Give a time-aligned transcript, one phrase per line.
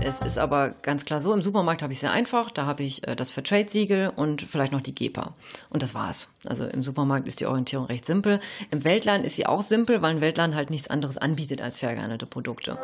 [0.00, 2.50] Es ist aber ganz klar so, im Supermarkt habe ich sehr einfach.
[2.50, 5.34] Da habe ich äh, das Fairtrade-Siegel und vielleicht noch die GEPA.
[5.70, 6.30] Und das war's.
[6.46, 8.40] Also im Supermarkt ist die Orientierung recht simpel.
[8.70, 11.94] Im Weltladen ist sie auch simpel, weil ein Weltladen halt nichts anderes anbietet als fair
[11.94, 12.78] gehandelte Produkte.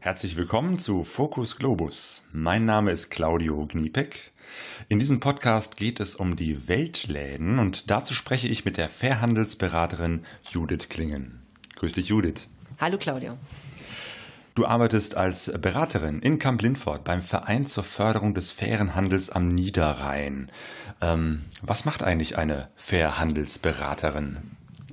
[0.00, 2.24] Herzlich willkommen zu Focus Globus.
[2.32, 4.32] Mein Name ist Claudio Gniepek.
[4.88, 10.24] In diesem Podcast geht es um die Weltläden und dazu spreche ich mit der Fairhandelsberaterin
[10.50, 11.42] Judith Klingen.
[11.76, 12.48] Grüß dich, Judith.
[12.80, 13.38] Hallo, Claudio.
[14.54, 20.50] Du arbeitest als Beraterin in Kamp-Lindfort beim Verein zur Förderung des fairen Handels am Niederrhein.
[21.00, 24.38] Ähm, was macht eigentlich eine Fairhandelsberaterin?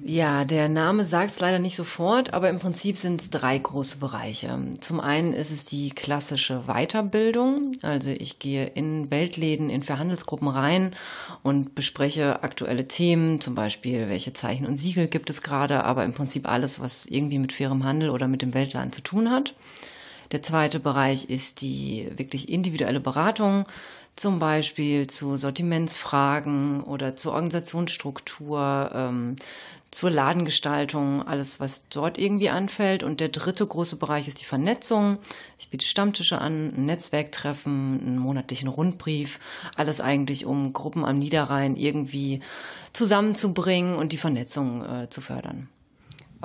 [0.07, 3.97] Ja, der Name sagt es leider nicht sofort, aber im Prinzip sind es drei große
[3.97, 4.55] Bereiche.
[4.79, 7.71] Zum einen ist es die klassische Weiterbildung.
[7.81, 10.95] Also ich gehe in Weltläden, in Verhandelsgruppen rein
[11.41, 16.13] und bespreche aktuelle Themen, zum Beispiel welche Zeichen und Siegel gibt es gerade, aber im
[16.13, 19.55] Prinzip alles, was irgendwie mit fairem Handel oder mit dem Weltladen zu tun hat.
[20.31, 23.65] Der zweite Bereich ist die wirklich individuelle Beratung
[24.15, 29.35] zum Beispiel zu Sortimentsfragen oder zur Organisationsstruktur, ähm,
[29.91, 33.03] zur Ladengestaltung, alles, was dort irgendwie anfällt.
[33.03, 35.19] Und der dritte große Bereich ist die Vernetzung.
[35.57, 39.39] Ich biete Stammtische an, ein Netzwerktreffen, einen monatlichen Rundbrief,
[39.75, 42.41] alles eigentlich, um Gruppen am Niederrhein irgendwie
[42.93, 45.69] zusammenzubringen und die Vernetzung äh, zu fördern.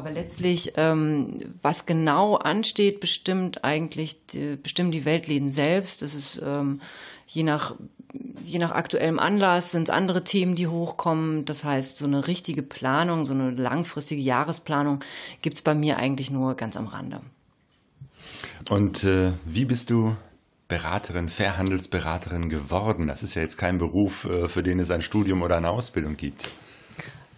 [0.01, 6.01] Aber letztlich, ähm, was genau ansteht, bestimmt eigentlich, die, bestimmen die Weltläden selbst.
[6.01, 6.81] Das ist ähm,
[7.27, 7.75] je nach
[8.43, 11.45] je nach aktuellem Anlass sind es andere Themen, die hochkommen.
[11.45, 15.05] Das heißt, so eine richtige Planung, so eine langfristige Jahresplanung
[15.43, 17.21] gibt es bei mir eigentlich nur ganz am Rande.
[18.71, 20.17] Und äh, wie bist du
[20.67, 23.07] Beraterin, Fairhandelsberaterin geworden?
[23.07, 26.17] Das ist ja jetzt kein Beruf, äh, für den es ein Studium oder eine Ausbildung
[26.17, 26.51] gibt.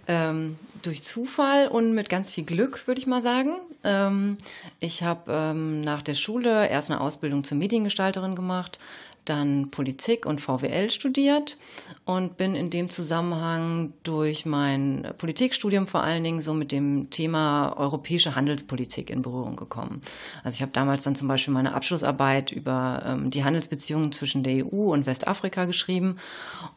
[0.09, 3.57] Ähm, durch Zufall und mit ganz viel Glück, würde ich mal sagen.
[3.85, 4.37] Ähm,
[4.81, 8.79] ich habe ähm, nach der Schule erst eine Ausbildung zur Mediengestalterin gemacht,
[9.25, 11.57] dann Politik und VWL studiert
[12.05, 17.77] und bin in dem Zusammenhang durch mein Politikstudium vor allen Dingen so mit dem Thema
[17.77, 20.03] europäische Handelspolitik in Berührung gekommen.
[20.43, 24.67] Also ich habe damals dann zum Beispiel meine Abschlussarbeit über ähm, die Handelsbeziehungen zwischen der
[24.67, 26.17] EU und Westafrika geschrieben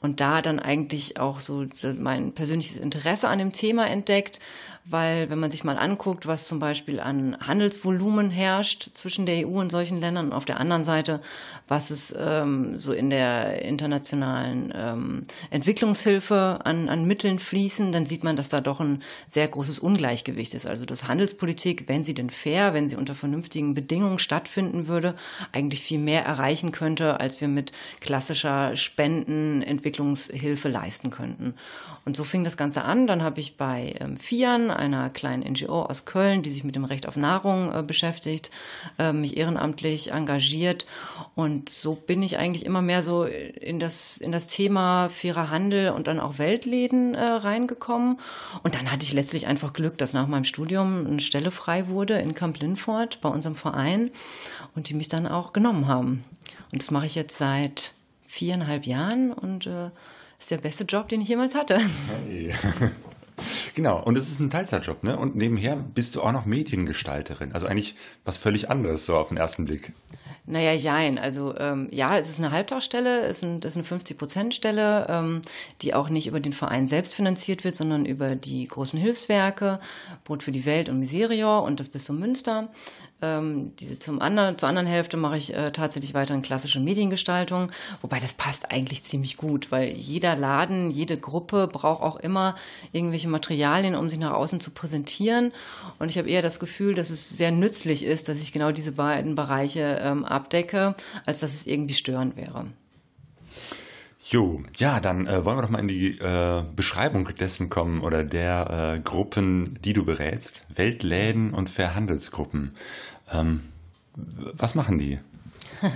[0.01, 1.65] und da dann eigentlich auch so
[1.97, 4.39] mein persönliches Interesse an dem Thema entdeckt,
[4.87, 9.59] weil wenn man sich mal anguckt, was zum Beispiel an Handelsvolumen herrscht zwischen der EU
[9.59, 11.21] und solchen Ländern und auf der anderen Seite,
[11.67, 18.23] was es ähm, so in der internationalen ähm, Entwicklungshilfe an, an Mitteln fließen, dann sieht
[18.23, 20.67] man, dass da doch ein sehr großes Ungleichgewicht ist.
[20.67, 25.15] Also dass Handelspolitik, wenn sie denn fair, wenn sie unter vernünftigen Bedingungen stattfinden würde,
[25.51, 31.55] eigentlich viel mehr erreichen könnte, als wir mit klassischer Spenden Entwicklungshilfe leisten könnten.
[32.05, 33.07] Und so fing das Ganze an.
[33.07, 36.85] Dann habe ich bei ähm, FIAN, einer kleinen NGO aus Köln, die sich mit dem
[36.85, 38.51] Recht auf Nahrung äh, beschäftigt,
[38.99, 40.85] äh, mich ehrenamtlich engagiert.
[41.35, 45.91] Und so bin ich eigentlich immer mehr so in das, in das Thema fairer Handel
[45.91, 48.19] und dann auch Weltläden äh, reingekommen.
[48.63, 52.15] Und dann hatte ich letztlich einfach Glück, dass nach meinem Studium eine Stelle frei wurde
[52.15, 54.11] in Camp Linford bei unserem Verein
[54.75, 56.23] und die mich dann auch genommen haben.
[56.71, 57.93] Und das mache ich jetzt seit
[58.27, 59.89] viereinhalb Jahren und äh,
[60.39, 61.79] ist der beste Job, den ich jemals hatte.
[62.27, 62.53] Hey.
[63.73, 65.17] Genau, und es ist ein Teilzeitjob, ne?
[65.17, 67.51] Und nebenher bist du auch noch Mediengestalterin.
[67.51, 69.91] Also eigentlich was völlig anderes, so auf den ersten Blick.
[70.47, 71.17] Naja, jein.
[71.17, 75.41] Also ähm, ja, es ist eine Halbtagsstelle, es ist, eine 50-Prozent-Stelle, ähm,
[75.81, 79.79] die auch nicht über den Verein selbst finanziert wird, sondern über die großen Hilfswerke,
[80.23, 82.69] Brot für die Welt und Miserior und das Bistum Münster.
[83.21, 87.71] Ähm, diese zum anderen, zur anderen Hälfte mache ich äh, tatsächlich weiterhin klassische Mediengestaltung,
[88.01, 92.55] wobei das passt eigentlich ziemlich gut, weil jeder Laden, jede Gruppe braucht auch immer
[92.91, 95.53] irgendwelche Materialien, um sich nach außen zu präsentieren.
[95.97, 98.91] Und ich habe eher das Gefühl, dass es sehr nützlich ist, dass ich genau diese
[98.91, 100.95] beiden Bereiche ähm, abdecke,
[101.25, 102.65] als dass es irgendwie störend wäre.
[104.27, 108.23] Jo, ja, dann äh, wollen wir doch mal in die äh, Beschreibung dessen kommen oder
[108.23, 110.63] der äh, Gruppen, die du berätst.
[110.73, 112.75] Weltläden und Verhandelsgruppen.
[113.31, 113.61] Ähm,
[114.15, 115.19] was machen die?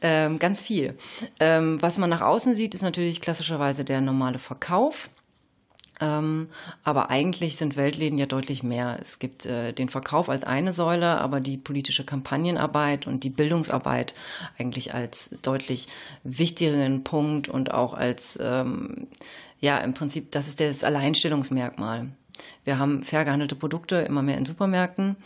[0.00, 0.94] ähm, ganz viel.
[1.40, 5.08] Ähm, was man nach außen sieht, ist natürlich klassischerweise der normale Verkauf.
[6.00, 6.48] Ähm,
[6.84, 8.98] aber eigentlich sind Weltläden ja deutlich mehr.
[9.00, 14.14] Es gibt äh, den Verkauf als eine Säule, aber die politische Kampagnenarbeit und die Bildungsarbeit
[14.58, 15.88] eigentlich als deutlich
[16.22, 19.06] wichtigeren Punkt und auch als, ähm,
[19.60, 22.08] ja, im Prinzip, das ist das Alleinstellungsmerkmal.
[22.66, 25.16] Wir haben fair gehandelte Produkte immer mehr in Supermärkten.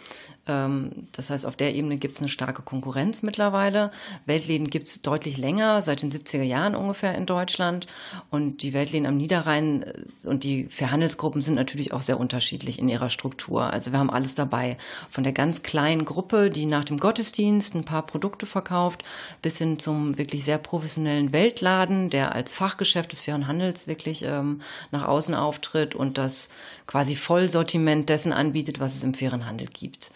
[0.46, 3.90] Ähm, das heißt, auf der Ebene gibt es eine starke Konkurrenz mittlerweile.
[4.26, 7.86] Weltläden gibt es deutlich länger, seit den 70er Jahren ungefähr in Deutschland.
[8.30, 12.88] Und die Weltläden am Niederrhein äh, und die Fairhandelsgruppen sind natürlich auch sehr unterschiedlich in
[12.88, 13.72] ihrer Struktur.
[13.72, 14.76] Also wir haben alles dabei.
[15.10, 19.02] Von der ganz kleinen Gruppe, die nach dem Gottesdienst ein paar Produkte verkauft,
[19.40, 24.60] bis hin zum wirklich sehr professionellen Weltladen, der als Fachgeschäft des fairen Handels wirklich ähm,
[24.90, 26.50] nach außen auftritt und das
[26.86, 30.10] quasi Vollsortiment dessen anbietet, was es im fairen Handel gibt.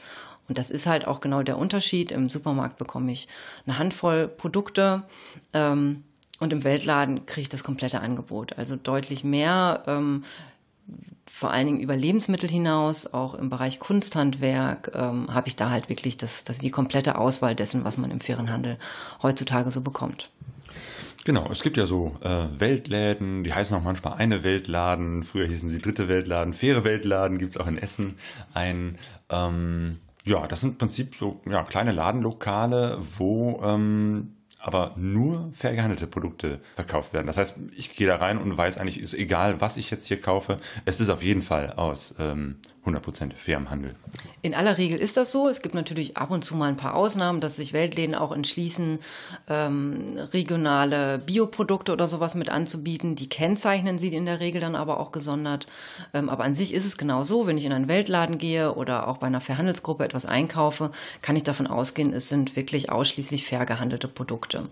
[0.48, 2.10] Und das ist halt auch genau der Unterschied.
[2.10, 3.28] Im Supermarkt bekomme ich
[3.68, 5.04] eine Handvoll Produkte
[5.52, 6.02] ähm,
[6.40, 8.58] und im Weltladen kriege ich das komplette Angebot.
[8.58, 10.24] Also deutlich mehr, ähm,
[11.24, 15.88] vor allen Dingen über Lebensmittel hinaus, auch im Bereich Kunsthandwerk, ähm, habe ich da halt
[15.88, 18.76] wirklich das, das die komplette Auswahl dessen, was man im fairen Handel
[19.22, 20.30] heutzutage so bekommt.
[21.24, 25.70] Genau, es gibt ja so äh, Weltläden, die heißen auch manchmal eine Weltladen, früher hießen
[25.70, 28.18] sie dritte Weltladen, faire Weltladen gibt es auch in Essen
[28.52, 28.98] ein.
[29.30, 35.74] Ähm, ja, das sind im Prinzip so ja, kleine Ladenlokale, wo ähm, aber nur fair
[35.74, 37.26] gehandelte Produkte verkauft werden.
[37.26, 40.20] Das heißt, ich gehe da rein und weiß eigentlich, ist egal, was ich jetzt hier
[40.20, 43.94] kaufe, es ist auf jeden Fall aus ähm, 100% fair im Handel.
[44.42, 45.48] In aller Regel ist das so.
[45.48, 48.98] Es gibt natürlich ab und zu mal ein paar Ausnahmen, dass sich Weltläden auch entschließen,
[49.48, 53.16] ähm, regionale Bioprodukte oder sowas mit anzubieten.
[53.16, 55.66] Die kennzeichnen sie in der Regel dann aber auch gesondert.
[56.12, 59.08] Ähm, aber an sich ist es genau so, wenn ich in einen Weltladen gehe oder
[59.08, 60.90] auch bei einer Verhandelsgruppe etwas einkaufe,
[61.22, 64.68] kann ich davon ausgehen, es sind wirklich ausschließlich fair gehandelte Produkte.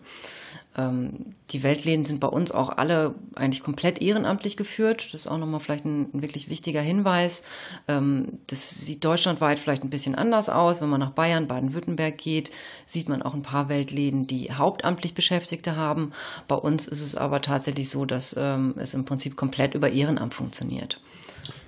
[0.77, 5.05] Ähm, die Weltläden sind bei uns auch alle eigentlich komplett ehrenamtlich geführt.
[5.13, 7.43] Das ist auch nochmal vielleicht ein, ein wirklich wichtiger Hinweis.
[7.89, 10.81] Ähm, das sieht deutschlandweit vielleicht ein bisschen anders aus.
[10.81, 12.51] Wenn man nach Bayern, Baden-Württemberg geht,
[12.87, 16.13] sieht man auch ein paar Weltläden, die hauptamtlich Beschäftigte haben.
[16.49, 20.35] Bei uns ist es aber tatsächlich so, dass ähm, es im Prinzip komplett über Ehrenamt
[20.35, 21.01] funktioniert.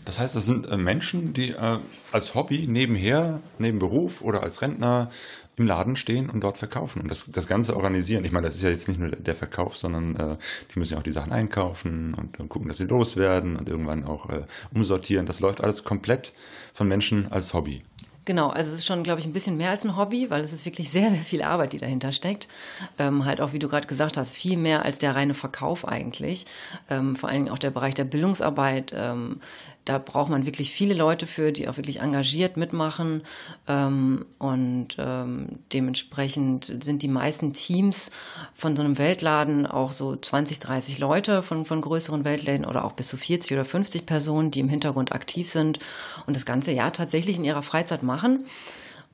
[0.05, 1.79] Das heißt, das sind äh, Menschen, die äh,
[2.13, 5.11] als Hobby nebenher, neben Beruf oder als Rentner
[5.57, 8.25] im Laden stehen und dort verkaufen und das, das Ganze organisieren.
[8.25, 10.37] Ich meine, das ist ja jetzt nicht nur der Verkauf, sondern äh,
[10.75, 14.05] die müssen ja auch die Sachen einkaufen und, und gucken, dass sie loswerden und irgendwann
[14.05, 14.43] auch äh,
[14.75, 15.27] umsortieren.
[15.27, 16.33] Das läuft alles komplett
[16.73, 17.85] von Menschen als Hobby.
[18.27, 20.53] Genau, also es ist schon, glaube ich, ein bisschen mehr als ein Hobby, weil es
[20.53, 22.49] ist wirklich sehr, sehr viel Arbeit, die dahinter steckt.
[22.99, 26.47] Ähm, halt auch, wie du gerade gesagt hast, viel mehr als der reine Verkauf eigentlich.
[26.89, 28.95] Ähm, vor allen Dingen auch der Bereich der Bildungsarbeit.
[28.97, 29.41] Ähm,
[29.85, 33.23] da braucht man wirklich viele Leute für, die auch wirklich engagiert mitmachen.
[33.69, 38.11] Ähm, und ähm, dementsprechend sind die meisten Teams
[38.55, 42.93] von so einem Weltladen auch so 20, 30 Leute von, von größeren Weltläden oder auch
[42.93, 45.79] bis zu 40 oder 50 Personen, die im Hintergrund aktiv sind
[46.27, 48.45] und das ganze Jahr tatsächlich in ihrer Freizeit machen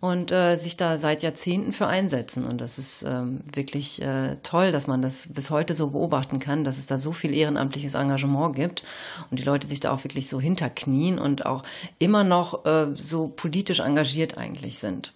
[0.01, 2.45] und äh, sich da seit Jahrzehnten für einsetzen.
[2.45, 6.65] Und das ist ähm, wirklich äh, toll, dass man das bis heute so beobachten kann,
[6.65, 8.83] dass es da so viel ehrenamtliches Engagement gibt
[9.31, 11.65] und die Leute sich da auch wirklich so hinterknien und auch
[11.99, 15.13] immer noch äh, so politisch engagiert eigentlich sind.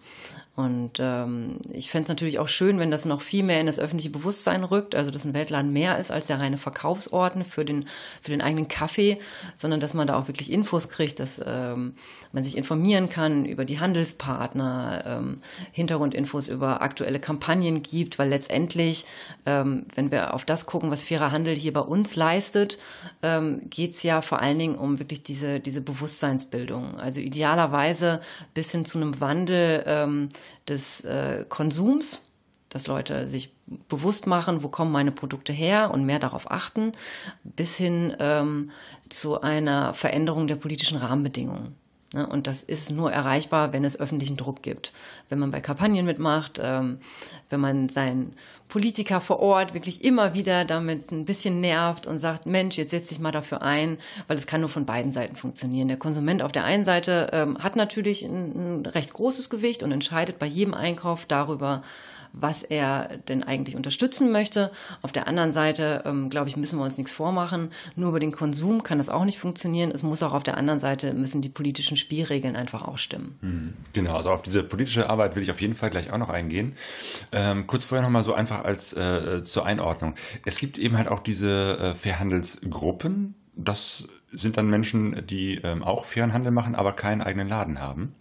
[0.56, 3.80] Und ähm, ich fände es natürlich auch schön, wenn das noch viel mehr in das
[3.80, 7.86] öffentliche Bewusstsein rückt, also dass ein Weltladen mehr ist als der reine Verkaufsort für den,
[8.22, 9.18] für den eigenen Kaffee,
[9.56, 11.94] sondern dass man da auch wirklich Infos kriegt, dass ähm,
[12.30, 15.40] man sich informieren kann über die Handelspartner, ähm,
[15.72, 19.06] Hintergrundinfos über aktuelle Kampagnen gibt, weil letztendlich,
[19.46, 22.78] ähm, wenn wir auf das gucken, was fairer Handel hier bei uns leistet,
[23.22, 27.00] ähm, geht ja vor allen Dingen um wirklich diese, diese Bewusstseinsbildung.
[27.00, 28.20] Also idealerweise
[28.54, 30.28] bis hin zu einem Wandel, ähm,
[30.68, 32.20] des äh, Konsums,
[32.68, 33.52] dass Leute sich
[33.88, 36.92] bewusst machen, wo kommen meine Produkte her und mehr darauf achten,
[37.44, 38.70] bis hin ähm,
[39.08, 41.76] zu einer Veränderung der politischen Rahmenbedingungen.
[42.14, 42.26] Ne?
[42.26, 44.92] Und das ist nur erreichbar, wenn es öffentlichen Druck gibt.
[45.28, 46.98] Wenn man bei Kampagnen mitmacht, ähm,
[47.50, 48.34] wenn man seinen
[48.68, 53.08] Politiker vor Ort wirklich immer wieder damit ein bisschen nervt und sagt, Mensch, jetzt setz
[53.08, 55.88] dich mal dafür ein, weil es kann nur von beiden Seiten funktionieren.
[55.88, 59.92] Der Konsument auf der einen Seite ähm, hat natürlich ein, ein recht großes Gewicht und
[59.92, 61.82] entscheidet bei jedem Einkauf darüber,
[62.34, 64.70] was er denn eigentlich unterstützen möchte.
[65.02, 67.70] Auf der anderen Seite, ähm, glaube ich, müssen wir uns nichts vormachen.
[67.96, 69.90] Nur über den Konsum kann das auch nicht funktionieren.
[69.92, 73.38] Es muss auch auf der anderen Seite, müssen die politischen Spielregeln einfach auch stimmen.
[73.40, 73.74] Mhm.
[73.92, 76.76] Genau, also auf diese politische Arbeit will ich auf jeden Fall gleich auch noch eingehen.
[77.32, 80.14] Ähm, kurz vorher nochmal so einfach als äh, zur Einordnung.
[80.44, 83.34] Es gibt eben halt auch diese äh, Fairhandelsgruppen.
[83.56, 88.14] Das sind dann Menschen, die ähm, auch fairen Handel machen, aber keinen eigenen Laden haben.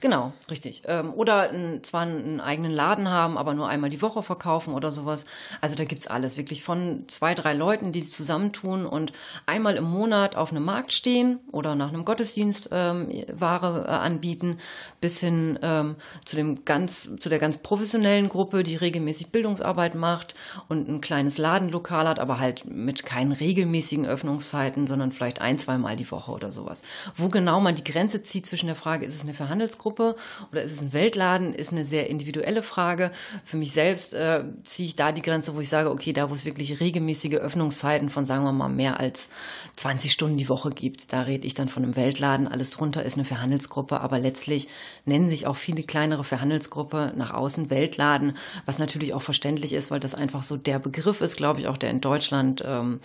[0.00, 0.82] Genau, richtig.
[0.86, 1.50] Ähm, oder
[1.82, 5.26] zwar einen eigenen Laden haben, aber nur einmal die Woche verkaufen oder sowas.
[5.60, 6.36] Also da gibt's alles.
[6.36, 9.12] Wirklich von zwei, drei Leuten, die sich zusammentun und
[9.46, 14.58] einmal im Monat auf einem Markt stehen oder nach einem Gottesdienst ähm, Ware äh, anbieten,
[15.00, 20.34] bis hin ähm, zu dem ganz, zu der ganz professionellen Gruppe, die regelmäßig Bildungsarbeit macht
[20.68, 25.96] und ein kleines Ladenlokal hat, aber halt mit keinen regelmäßigen Öffnungszeiten, sondern vielleicht ein, zweimal
[25.96, 26.82] die Woche oder sowas.
[27.16, 29.34] Wo genau man die Grenze zieht zwischen der Frage, ist es eine
[29.70, 30.16] Verhandelsgruppe
[30.50, 33.10] oder ist es ein Weltladen, ist eine sehr individuelle Frage.
[33.44, 36.34] Für mich selbst äh, ziehe ich da die Grenze, wo ich sage, okay, da wo
[36.34, 39.28] es wirklich regelmäßige Öffnungszeiten von, sagen wir mal, mehr als
[39.76, 42.48] 20 Stunden die Woche gibt, da rede ich dann von einem Weltladen.
[42.48, 44.68] Alles drunter ist eine Verhandelsgruppe, aber letztlich
[45.04, 48.36] nennen sich auch viele kleinere Verhandelsgruppe nach außen Weltladen,
[48.66, 51.76] was natürlich auch verständlich ist, weil das einfach so der Begriff ist, glaube ich, auch
[51.76, 53.00] der in Deutschland ähm,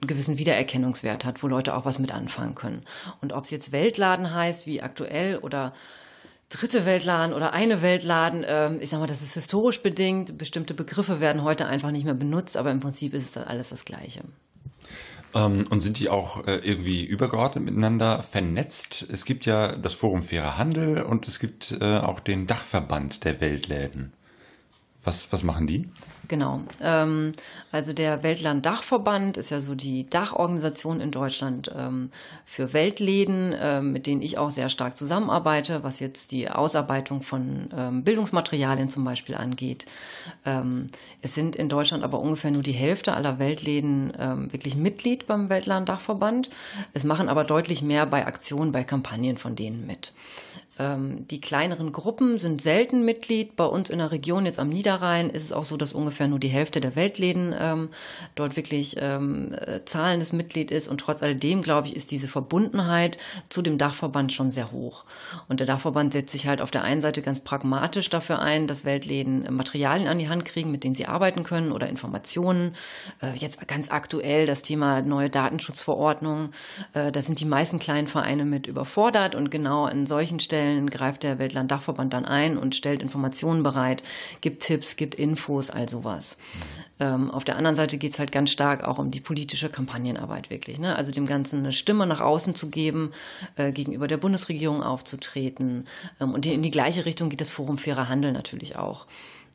[0.00, 2.82] einen gewissen Wiedererkennungswert hat, wo Leute auch was mit anfangen können.
[3.20, 5.72] Und ob es jetzt Weltladen heißt, wie aktuell oder
[6.54, 10.38] dritte Weltladen oder eine Weltladen, ähm, ich sag mal, das ist historisch bedingt.
[10.38, 13.84] Bestimmte Begriffe werden heute einfach nicht mehr benutzt, aber im Prinzip ist es alles das
[13.84, 14.22] Gleiche.
[15.34, 19.04] Ähm, und sind die auch äh, irgendwie übergeordnet miteinander vernetzt?
[19.10, 23.40] Es gibt ja das Forum Fairer Handel und es gibt äh, auch den Dachverband der
[23.40, 24.12] Weltläden.
[25.02, 25.88] Was, was machen die?
[26.28, 26.62] Genau.
[26.80, 27.32] Ähm,
[27.70, 32.10] also der Weltland-Dachverband ist ja so die Dachorganisation in Deutschland ähm,
[32.46, 37.68] für Weltläden, ähm, mit denen ich auch sehr stark zusammenarbeite, was jetzt die Ausarbeitung von
[37.76, 39.86] ähm, Bildungsmaterialien zum Beispiel angeht.
[40.46, 40.90] Ähm,
[41.20, 45.48] es sind in Deutschland aber ungefähr nur die Hälfte aller Weltläden ähm, wirklich Mitglied beim
[45.48, 46.48] Weltland-Dachverband.
[46.94, 50.12] Es machen aber deutlich mehr bei Aktionen, bei Kampagnen von denen mit.
[50.78, 53.56] Ähm, die kleineren Gruppen sind selten Mitglied.
[53.56, 56.38] Bei uns in der Region, jetzt am Niederrhein, ist es auch so, dass ungefähr nur
[56.38, 57.90] die Hälfte der Weltläden ähm,
[58.34, 60.88] dort wirklich ähm, äh, zahlendes Mitglied ist.
[60.88, 65.04] Und trotz alledem, glaube ich, ist diese Verbundenheit zu dem Dachverband schon sehr hoch.
[65.48, 68.84] Und der Dachverband setzt sich halt auf der einen Seite ganz pragmatisch dafür ein, dass
[68.84, 72.74] Weltläden Materialien an die Hand kriegen, mit denen sie arbeiten können oder Informationen.
[73.22, 76.50] Äh, jetzt ganz aktuell das Thema neue Datenschutzverordnung.
[76.94, 80.88] Äh, da sind die meisten kleinen Vereine mit überfordert und genau an solchen Stellen Stellen
[80.88, 84.02] greift der Weltland-Dachverband dann ein und stellt Informationen bereit,
[84.40, 86.38] gibt Tipps, gibt Infos, all sowas.
[86.98, 90.48] Ähm, auf der anderen Seite geht es halt ganz stark auch um die politische Kampagnenarbeit
[90.48, 90.78] wirklich.
[90.78, 90.96] Ne?
[90.96, 93.10] Also dem Ganzen eine Stimme nach außen zu geben,
[93.56, 95.86] äh, gegenüber der Bundesregierung aufzutreten.
[96.18, 99.06] Ähm, und in die gleiche Richtung geht das Forum Fairer Handel natürlich auch.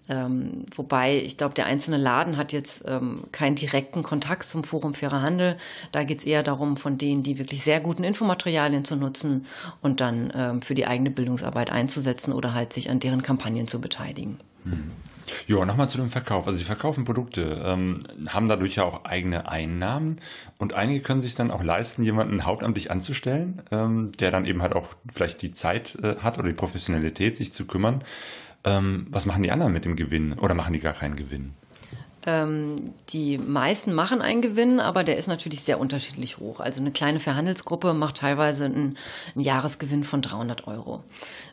[0.10, 4.94] Ähm, wobei ich glaube, der einzelne Laden hat jetzt ähm, keinen direkten Kontakt zum Forum
[4.94, 5.58] Fairer Handel.
[5.92, 9.46] Da geht es eher darum, von denen die wirklich sehr guten Infomaterialien zu nutzen
[9.82, 13.80] und dann ähm, für die eigene Bildungsarbeit einzusetzen oder halt sich an deren Kampagnen zu
[13.80, 14.40] beteiligen.
[14.64, 14.92] Hm.
[15.48, 16.48] Ja, nochmal zu dem Verkauf.
[16.48, 20.20] Also sie verkaufen Produkte, ähm, haben dadurch ja auch eigene Einnahmen
[20.58, 24.74] und einige können sich dann auch leisten, jemanden hauptamtlich anzustellen, ähm, der dann eben halt
[24.74, 28.04] auch vielleicht die Zeit äh, hat oder die Professionalität, sich zu kümmern.
[28.64, 31.54] Ähm, was machen die anderen mit dem Gewinn oder machen die gar keinen Gewinn?
[32.26, 36.60] Ähm, die meisten machen einen Gewinn, aber der ist natürlich sehr unterschiedlich hoch.
[36.60, 38.98] Also eine kleine Verhandelsgruppe macht teilweise einen,
[39.36, 41.04] einen Jahresgewinn von 300 Euro.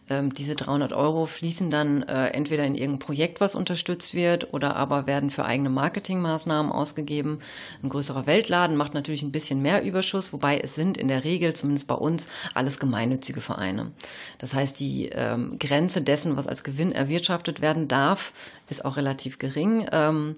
[0.08, 4.76] Ähm, diese 300 Euro fließen dann äh, entweder in irgendein Projekt, was unterstützt wird, oder
[4.76, 7.40] aber werden für eigene Marketingmaßnahmen ausgegeben.
[7.82, 11.54] Ein größerer Weltladen macht natürlich ein bisschen mehr Überschuss, wobei es sind in der Regel,
[11.54, 13.92] zumindest bei uns, alles gemeinnützige Vereine.
[14.38, 18.32] Das heißt, die ähm, Grenze dessen, was als Gewinn erwirtschaftet werden darf,
[18.68, 19.86] ist auch relativ gering.
[19.90, 20.36] Ähm,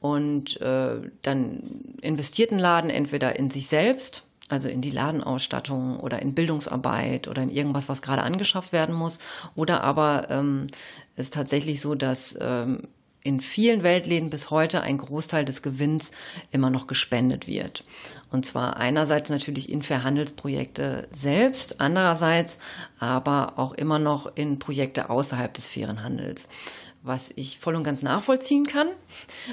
[0.00, 1.62] und äh, dann
[2.00, 7.42] investiert ein Laden entweder in sich selbst, also in die Ladenausstattung oder in Bildungsarbeit oder
[7.42, 9.18] in irgendwas, was gerade angeschafft werden muss.
[9.54, 10.68] Oder aber ähm,
[11.16, 12.88] ist tatsächlich so, dass ähm,
[13.22, 16.12] in vielen Weltläden bis heute ein Großteil des Gewinns
[16.50, 17.84] immer noch gespendet wird.
[18.30, 22.58] Und zwar einerseits natürlich in Verhandelsprojekte selbst, andererseits
[22.98, 26.48] aber auch immer noch in Projekte außerhalb des fairen Handels
[27.08, 28.88] was ich voll und ganz nachvollziehen kann,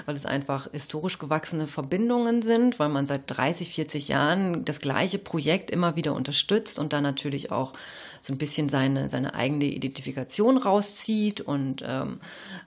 [0.05, 5.17] weil es einfach historisch gewachsene Verbindungen sind, weil man seit 30, 40 Jahren das gleiche
[5.17, 7.73] Projekt immer wieder unterstützt und dann natürlich auch
[8.21, 12.19] so ein bisschen seine, seine eigene Identifikation rauszieht und ähm,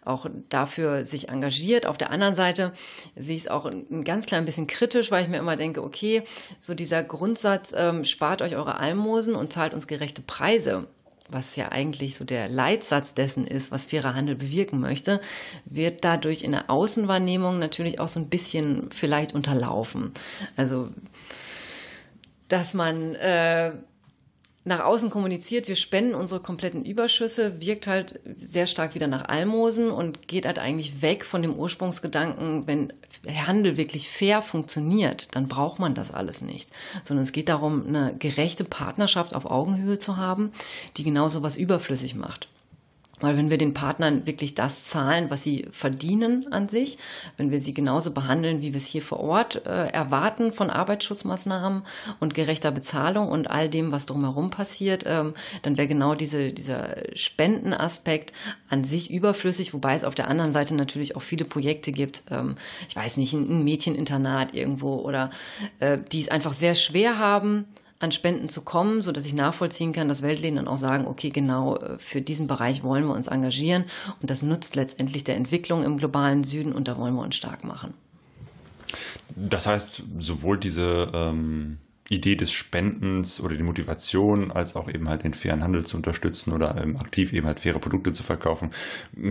[0.05, 1.87] auch dafür sich engagiert.
[1.87, 2.73] Auf der anderen Seite
[3.17, 6.23] sehe ich es auch ein ganz klein bisschen kritisch, weil ich mir immer denke, okay,
[6.61, 10.87] so dieser Grundsatz, ähm, spart euch eure Almosen und zahlt uns gerechte Preise
[11.29, 15.21] was ja eigentlich so der Leitsatz dessen ist, was fairer Handel bewirken möchte,
[15.65, 20.13] wird dadurch in der Außenwahrnehmung natürlich auch so ein bisschen vielleicht unterlaufen.
[20.57, 20.89] Also,
[22.49, 23.73] dass man äh,
[24.69, 29.91] nach außen kommuniziert, wir spenden unsere kompletten Überschüsse, wirkt halt sehr stark wieder nach Almosen
[29.91, 32.93] und geht halt eigentlich weg von dem Ursprungsgedanken, wenn
[33.27, 36.71] Handel wirklich fair funktioniert, dann braucht man das alles nicht.
[37.03, 40.53] Sondern es geht darum, eine gerechte Partnerschaft auf Augenhöhe zu haben,
[40.97, 42.49] die genau so was überflüssig macht.
[43.21, 46.99] Weil wenn wir den Partnern wirklich das zahlen, was sie verdienen an sich,
[47.37, 51.83] wenn wir sie genauso behandeln, wie wir es hier vor Ort äh, erwarten von Arbeitsschutzmaßnahmen
[52.21, 56.97] und gerechter Bezahlung und all dem, was drumherum passiert, ähm, dann wäre genau diese, dieser
[57.15, 58.33] Spendenaspekt
[58.69, 62.57] an sich überflüssig, wobei es auf der anderen Seite natürlich auch viele Projekte gibt, ähm,
[62.89, 65.31] ich weiß nicht, ein Mädcheninternat irgendwo oder
[65.81, 67.67] äh, die es einfach sehr schwer haben,
[68.01, 71.31] an Spenden zu kommen, so dass ich nachvollziehen kann, dass Weltläden dann auch sagen, okay,
[71.31, 73.85] genau äh, für diesen Bereich wollen wir uns engagieren
[74.21, 77.65] und das nutzt letztendlich der Entwicklung im globalen Süden und da wollen wir uns stark
[77.65, 77.95] machen.
[79.35, 81.79] Das heißt, sowohl diese ähm,
[82.09, 86.53] Idee des Spendens oder die Motivation, als auch eben halt den fairen Handel zu unterstützen
[86.53, 88.71] oder ähm, aktiv eben halt faire Produkte zu verkaufen,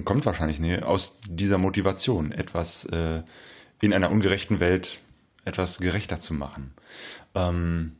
[0.05, 3.23] kommt wahrscheinlich nee, aus dieser Motivation, etwas äh,
[3.81, 4.99] in einer ungerechten Welt
[5.45, 6.73] etwas gerechter zu machen.
[7.33, 7.93] Ähm,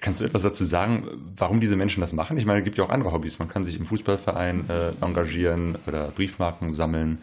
[0.00, 2.38] Kannst du etwas dazu sagen, warum diese Menschen das machen?
[2.38, 3.38] Ich meine, es gibt ja auch andere Hobbys.
[3.38, 7.18] Man kann sich im Fußballverein äh, engagieren oder Briefmarken sammeln.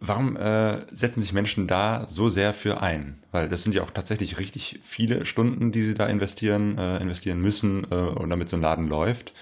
[0.00, 3.18] Warum äh, setzen sich Menschen da so sehr für ein?
[3.32, 7.40] Weil das sind ja auch tatsächlich richtig viele Stunden, die sie da investieren, äh, investieren
[7.40, 9.34] müssen, äh, damit so ein Laden läuft.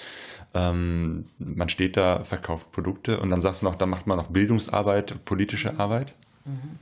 [0.55, 4.29] Ähm, man steht da, verkauft Produkte und dann sagst du noch, da macht man noch
[4.29, 6.15] Bildungsarbeit, politische Arbeit.
[6.45, 6.79] Mhm.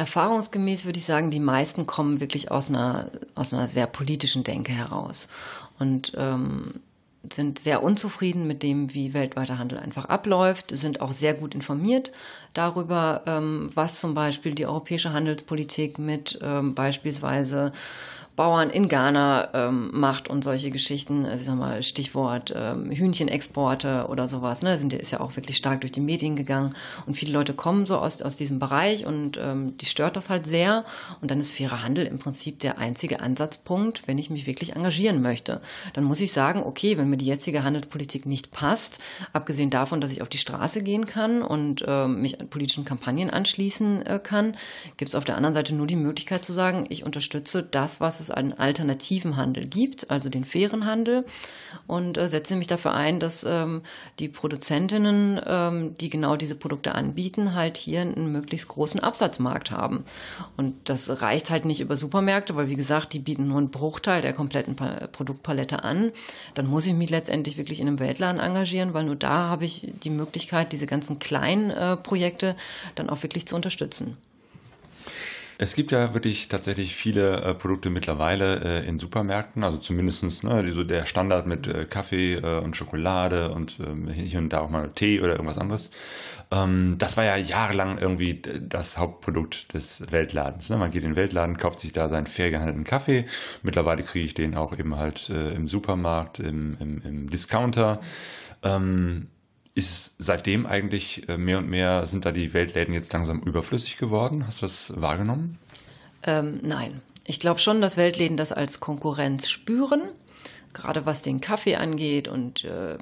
[0.00, 4.72] Erfahrungsgemäß würde ich sagen, die meisten kommen wirklich aus einer, aus einer sehr politischen Denke
[4.72, 5.28] heraus
[5.78, 6.80] und ähm,
[7.30, 12.12] sind sehr unzufrieden mit dem, wie weltweiter Handel einfach abläuft, sind auch sehr gut informiert
[12.54, 17.72] darüber, ähm, was zum Beispiel die europäische Handelspolitik mit ähm, beispielsweise
[18.40, 24.06] Bauern in Ghana ähm, macht und solche Geschichten, also ich sag mal Stichwort ähm, Hühnchenexporte
[24.08, 26.74] oder sowas, ne, sind ist ja auch wirklich stark durch die Medien gegangen.
[27.04, 30.46] Und viele Leute kommen so aus aus diesem Bereich und ähm, die stört das halt
[30.46, 30.86] sehr.
[31.20, 35.20] Und dann ist fairer Handel im Prinzip der einzige Ansatzpunkt, wenn ich mich wirklich engagieren
[35.20, 35.60] möchte.
[35.92, 39.00] Dann muss ich sagen, okay, wenn mir die jetzige Handelspolitik nicht passt,
[39.34, 43.28] abgesehen davon, dass ich auf die Straße gehen kann und äh, mich an politischen Kampagnen
[43.28, 44.56] anschließen äh, kann,
[44.96, 48.20] gibt es auf der anderen Seite nur die Möglichkeit zu sagen, ich unterstütze das, was
[48.20, 51.24] es einen alternativen Handel gibt, also den fairen Handel,
[51.86, 53.82] und äh, setze mich dafür ein, dass ähm,
[54.18, 60.04] die Produzentinnen, ähm, die genau diese Produkte anbieten, halt hier einen möglichst großen Absatzmarkt haben.
[60.56, 64.22] Und das reicht halt nicht über Supermärkte, weil wie gesagt, die bieten nur einen Bruchteil
[64.22, 66.12] der kompletten pa Produktpalette an.
[66.54, 69.92] Dann muss ich mich letztendlich wirklich in einem Weltladen engagieren, weil nur da habe ich
[70.02, 72.56] die Möglichkeit, diese ganzen kleinen äh, Projekte
[72.94, 74.16] dann auch wirklich zu unterstützen.
[75.62, 80.72] Es gibt ja wirklich tatsächlich viele äh, Produkte mittlerweile äh, in Supermärkten, also zumindestens ne,
[80.72, 84.70] so der Standard mit äh, Kaffee äh, und Schokolade und ähm, hier und da auch
[84.70, 85.90] mal Tee oder irgendwas anderes.
[86.50, 90.70] Ähm, das war ja jahrelang irgendwie das Hauptprodukt des Weltladens.
[90.70, 90.78] Ne?
[90.78, 93.26] Man geht in den Weltladen, kauft sich da seinen fair gehandelten Kaffee.
[93.62, 98.00] Mittlerweile kriege ich den auch eben halt äh, im Supermarkt, im, im, im Discounter.
[98.62, 99.28] Ähm,
[99.80, 104.46] ist seitdem eigentlich äh, mehr und mehr, sind da die Weltläden jetzt langsam überflüssig geworden?
[104.46, 105.58] Hast du das wahrgenommen?
[106.22, 107.00] Ähm, nein.
[107.26, 110.02] Ich glaube schon, dass Weltläden das als Konkurrenz spüren,
[110.74, 112.98] gerade was den Kaffee angeht und äh,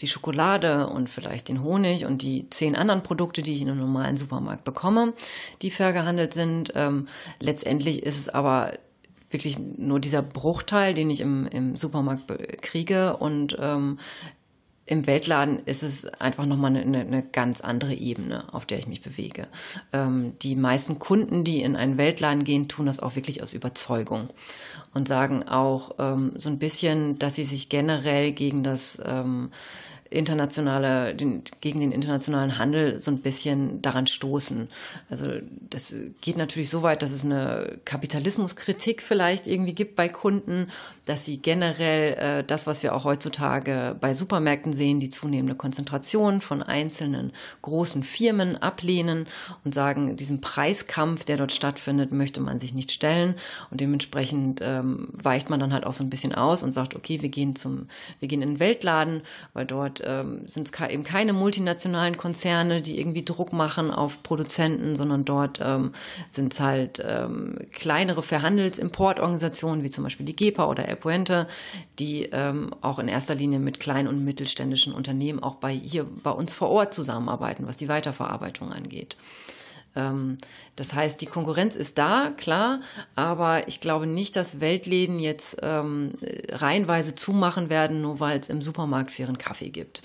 [0.00, 3.80] die Schokolade und vielleicht den Honig und die zehn anderen Produkte, die ich in einem
[3.80, 5.12] normalen Supermarkt bekomme,
[5.60, 6.72] die fair gehandelt sind.
[6.74, 7.08] Ähm,
[7.38, 8.72] letztendlich ist es aber
[9.28, 12.32] wirklich nur dieser Bruchteil, den ich im, im Supermarkt
[12.62, 13.98] kriege und ähm,
[14.86, 19.00] im Weltladen ist es einfach nochmal eine, eine ganz andere Ebene, auf der ich mich
[19.00, 19.48] bewege.
[19.92, 24.28] Ähm, die meisten Kunden, die in einen Weltladen gehen, tun das auch wirklich aus Überzeugung
[24.92, 29.50] und sagen auch ähm, so ein bisschen, dass sie sich generell gegen das ähm,
[30.14, 34.68] internationale, den, gegen den internationalen Handel so ein bisschen daran stoßen.
[35.10, 35.26] Also
[35.70, 40.68] das geht natürlich so weit, dass es eine Kapitalismuskritik vielleicht irgendwie gibt bei Kunden,
[41.04, 46.40] dass sie generell äh, das, was wir auch heutzutage bei Supermärkten sehen, die zunehmende Konzentration
[46.40, 49.26] von einzelnen großen Firmen ablehnen
[49.64, 53.34] und sagen, diesem Preiskampf, der dort stattfindet, möchte man sich nicht stellen
[53.70, 57.20] und dementsprechend ähm, weicht man dann halt auch so ein bisschen aus und sagt, okay,
[57.20, 57.88] wir gehen zum,
[58.20, 59.22] wir gehen in den Weltladen,
[59.52, 64.96] weil dort ähm, sind es eben keine multinationalen Konzerne, die irgendwie Druck machen auf Produzenten,
[64.96, 65.92] sondern dort ähm,
[66.30, 71.46] sind es halt ähm, kleinere Verhandelsimportorganisationen, wie zum Beispiel die GEPA oder El Puente,
[71.98, 76.30] die ähm, auch in erster Linie mit kleinen und mittelständischen Unternehmen auch bei hier bei
[76.30, 79.16] uns vor Ort zusammenarbeiten, was die Weiterverarbeitung angeht.
[79.96, 80.38] Ähm,
[80.76, 82.80] das heißt, die Konkurrenz ist da, klar,
[83.14, 86.12] aber ich glaube nicht, dass Weltläden jetzt ähm,
[86.50, 90.02] reihenweise zumachen werden, nur weil es im Supermarkt fairen Kaffee gibt.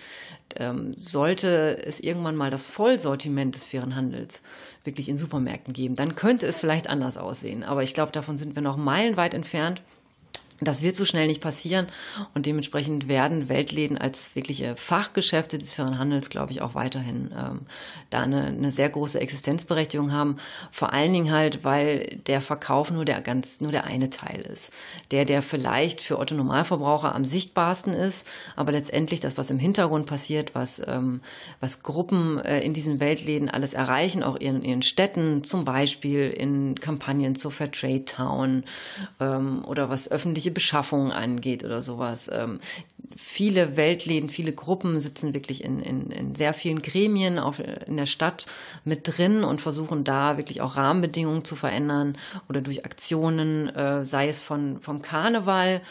[0.56, 4.42] Ähm, sollte es irgendwann mal das Vollsortiment des fairen Handels
[4.84, 7.64] wirklich in Supermärkten geben, dann könnte es vielleicht anders aussehen.
[7.64, 9.82] Aber ich glaube, davon sind wir noch meilenweit entfernt.
[10.62, 11.88] Das wird so schnell nicht passieren
[12.34, 17.62] und dementsprechend werden Weltläden als wirkliche Fachgeschäfte des fairen Handels, glaube ich, auch weiterhin ähm,
[18.10, 20.38] da eine, eine sehr große Existenzberechtigung haben.
[20.72, 24.74] Vor allen Dingen halt, weil der Verkauf nur der ganz nur der eine Teil ist,
[25.12, 30.08] der der vielleicht für Otto Normalverbraucher am sichtbarsten ist, aber letztendlich das, was im Hintergrund
[30.08, 31.22] passiert, was ähm,
[31.62, 36.76] was Gruppen äh, in diesen Weltläden alles erreichen, auch in ihren Städten, zum Beispiel in
[36.80, 38.64] Kampagnen zur Fairtrade Town
[39.20, 42.30] ähm, oder was öffentliche öffentliche Beschaffung angeht oder sowas.
[42.32, 42.60] Ähm,
[43.16, 48.06] viele Weltläden, viele Gruppen sitzen wirklich in, in, in sehr vielen Gremien auf, in der
[48.06, 48.46] Stadt
[48.86, 52.18] mit drin und versuchen da wirklich auch Rahmenbedingungen zu verändern
[52.50, 55.82] oder durch Aktionen, äh, sei es von, vom Karneval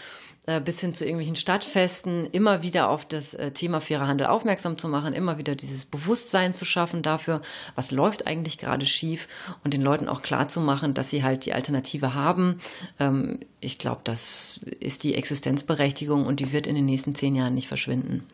[0.65, 4.89] bis hin zu irgendwelchen Stadtfesten immer wieder auf das äh, Thema fairer Handel aufmerksam zu
[4.89, 7.43] machen, immer wieder dieses Bewusstsein zu schaffen dafür,
[7.75, 9.29] was läuft eigentlich gerade schief
[9.65, 12.59] und den Leuten auch klar zu machen, dass sie halt die Alternative haben.
[12.99, 17.55] Ähm, ich glaube, das ist die Existenzberechtigung und die wird in den nächsten zehn Jahren
[17.55, 18.27] nicht verschwinden.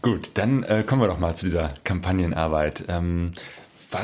[0.00, 2.84] Gut, dann äh, kommen wir doch mal zu dieser Kampagnenarbeit.
[2.88, 3.32] Ähm,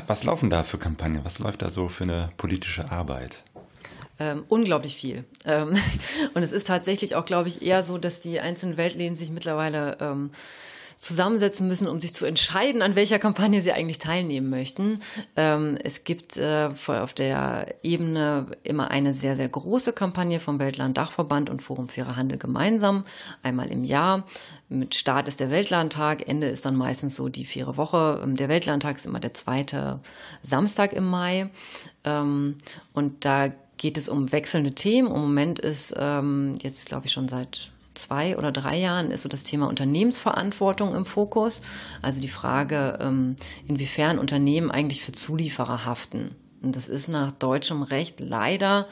[0.07, 1.25] was laufen da für Kampagnen?
[1.25, 3.42] Was läuft da so für eine politische Arbeit?
[4.21, 5.25] Ähm, unglaublich viel.
[5.45, 5.77] Ähm,
[6.35, 9.97] und es ist tatsächlich auch, glaube ich, eher so, dass die einzelnen Weltläden sich mittlerweile
[10.01, 10.31] ähm,
[10.99, 15.01] zusammensetzen müssen, um sich zu entscheiden, an welcher Kampagne sie eigentlich teilnehmen möchten.
[15.37, 21.51] Ähm, es gibt äh, auf der Ebene immer eine sehr, sehr große Kampagne vom Weltland-Dachverband
[21.51, 23.05] und Forum Fairer Handel gemeinsam,
[23.45, 24.25] einmal im Jahr.
[24.69, 28.21] Mit Start ist der Weltlandtag, Ende ist dann meistens so die faire Woche.
[28.23, 30.01] Ähm, der Weltlandtag ist immer der zweite
[30.43, 31.49] Samstag im Mai.
[32.05, 32.57] Ähm,
[32.93, 35.09] und da geht es um wechselnde Themen.
[35.09, 39.29] Im Moment ist ähm, jetzt, glaube ich, schon seit zwei oder drei Jahren ist so
[39.29, 41.62] das Thema Unternehmensverantwortung im Fokus.
[42.03, 43.37] Also die Frage, ähm,
[43.67, 46.35] inwiefern Unternehmen eigentlich für Zulieferer haften.
[46.62, 48.87] Und das ist nach deutschem Recht leider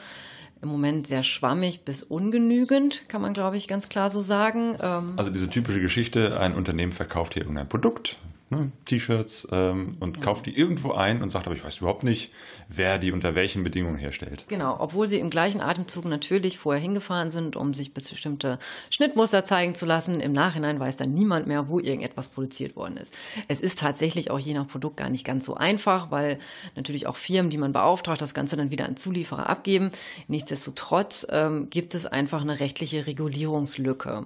[0.61, 4.77] im Moment sehr schwammig bis ungenügend, kann man, glaube ich, ganz klar so sagen.
[4.81, 8.17] Ähm also diese typische Geschichte, ein Unternehmen verkauft hier irgendein Produkt,
[8.49, 10.23] ne, T-Shirts ähm, und ja.
[10.23, 12.31] kauft die irgendwo ein und sagt, aber ich weiß überhaupt nicht,
[12.69, 14.45] wer die unter welchen Bedingungen herstellt.
[14.47, 19.75] Genau, obwohl sie im gleichen Atemzug natürlich vorher hingefahren sind, um sich bestimmte Schnittmuster zeigen
[19.75, 20.19] zu lassen.
[20.19, 23.13] Im Nachhinein weiß dann niemand mehr, wo irgendetwas produziert worden ist.
[23.47, 26.39] Es ist tatsächlich auch je nach Produkt gar nicht ganz so einfach, weil
[26.75, 29.91] natürlich auch Firmen, die man beauftragt, das Ganze dann wieder an Zulieferer abgeben.
[30.27, 34.25] Nichtsdestotrotz ähm, gibt es einfach eine rechtliche Regulierungslücke.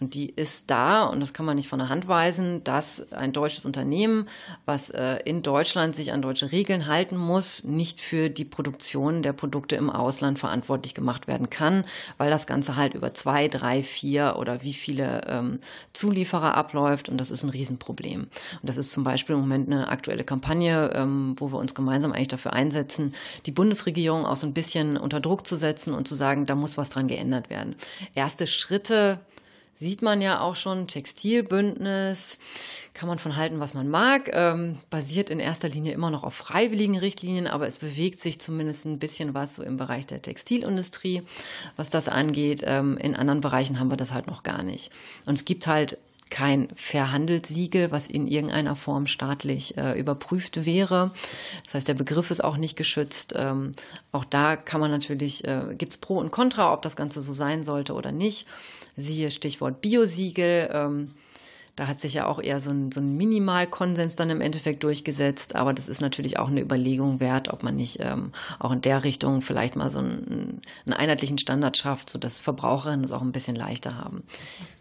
[0.00, 3.32] Und die ist da, und das kann man nicht von der Hand weisen, dass ein
[3.32, 4.28] deutsches Unternehmen,
[4.66, 9.32] was äh, in Deutschland sich an deutsche Regeln halten muss, nicht für die Produktion der
[9.32, 11.84] Produkte im Ausland verantwortlich gemacht werden kann,
[12.18, 15.60] weil das Ganze halt über zwei, drei, vier oder wie viele ähm,
[15.92, 17.08] Zulieferer abläuft.
[17.08, 18.22] Und das ist ein Riesenproblem.
[18.22, 18.30] Und
[18.62, 22.28] das ist zum Beispiel im Moment eine aktuelle Kampagne, ähm, wo wir uns gemeinsam eigentlich
[22.28, 23.14] dafür einsetzen,
[23.46, 26.76] die Bundesregierung auch so ein bisschen unter Druck zu setzen und zu sagen, da muss
[26.76, 27.76] was dran geändert werden.
[28.14, 29.20] Erste Schritte
[29.78, 32.38] sieht man ja auch schon, Textilbündnis,
[32.92, 36.34] kann man von halten, was man mag, ähm, basiert in erster Linie immer noch auf
[36.34, 41.22] freiwilligen Richtlinien, aber es bewegt sich zumindest ein bisschen was so im Bereich der Textilindustrie,
[41.76, 42.62] was das angeht.
[42.64, 44.90] Ähm, in anderen Bereichen haben wir das halt noch gar nicht.
[45.26, 45.98] Und es gibt halt
[46.30, 51.12] kein Verhandelssiegel, was in irgendeiner Form staatlich äh, überprüft wäre.
[51.62, 53.34] Das heißt, der Begriff ist auch nicht geschützt.
[53.36, 53.74] Ähm,
[54.10, 57.32] auch da kann man natürlich, äh, gibt es Pro und Contra, ob das Ganze so
[57.32, 58.46] sein sollte oder nicht.
[58.96, 60.70] Siehe Stichwort Biosiegel.
[60.72, 61.08] Ähm,
[61.76, 65.56] da hat sich ja auch eher so ein, so ein Minimalkonsens dann im Endeffekt durchgesetzt.
[65.56, 69.02] Aber das ist natürlich auch eine Überlegung wert, ob man nicht ähm, auch in der
[69.02, 73.56] Richtung vielleicht mal so einen, einen einheitlichen Standard schafft, sodass Verbraucherinnen es auch ein bisschen
[73.56, 74.22] leichter haben.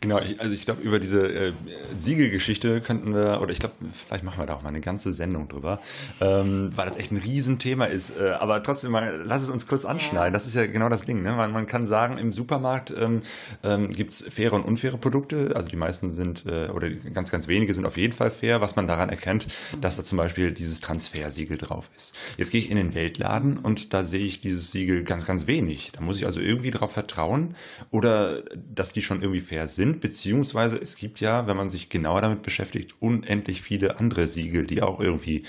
[0.02, 1.54] Genau, also ich glaube, über diese äh,
[1.98, 3.76] Siegelgeschichte könnten wir, oder ich glaube,
[4.08, 5.80] vielleicht machen wir da auch mal eine ganze Sendung drüber,
[6.22, 8.20] ähm, weil das echt ein Riesenthema ist.
[8.20, 10.28] Äh, aber trotzdem mal, lass es uns kurz anschneiden.
[10.28, 10.30] Ja.
[10.32, 11.24] Das ist ja genau das Ding.
[11.24, 11.32] Ne?
[11.32, 13.24] Man, man kann sagen, im Supermarkt ähm,
[13.64, 15.54] ähm, gibt es faire und unfaire Produkte.
[15.56, 18.76] Also die meisten sind, äh, oder ganz, ganz wenige sind auf jeden Fall fair, was
[18.76, 19.48] man daran erkennt,
[19.82, 22.16] dass da zum Beispiel dieses Transfersiegel drauf ist.
[22.38, 25.92] Jetzt gehe ich in den Weltladen und da sehe ich dieses Siegel ganz, ganz wenig.
[25.94, 27.56] Da muss ich also irgendwie darauf vertrauen
[27.92, 28.44] oder
[28.74, 32.44] dass die schon irgendwie fair sind, beziehungsweise es gibt ja, wenn man sich genauer damit
[32.44, 35.44] beschäftigt, unendlich viele andere Siegel, die auch irgendwie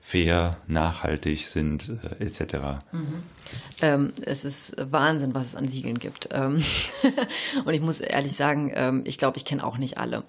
[0.00, 2.82] fair, nachhaltig sind, äh, etc.
[2.92, 3.22] Mhm.
[3.82, 6.28] Ähm, es ist Wahnsinn, was es an Siegeln gibt.
[6.32, 6.62] Ähm
[7.64, 10.24] und ich muss ehrlich sagen, ähm, ich glaube, ich kenne auch nicht alle.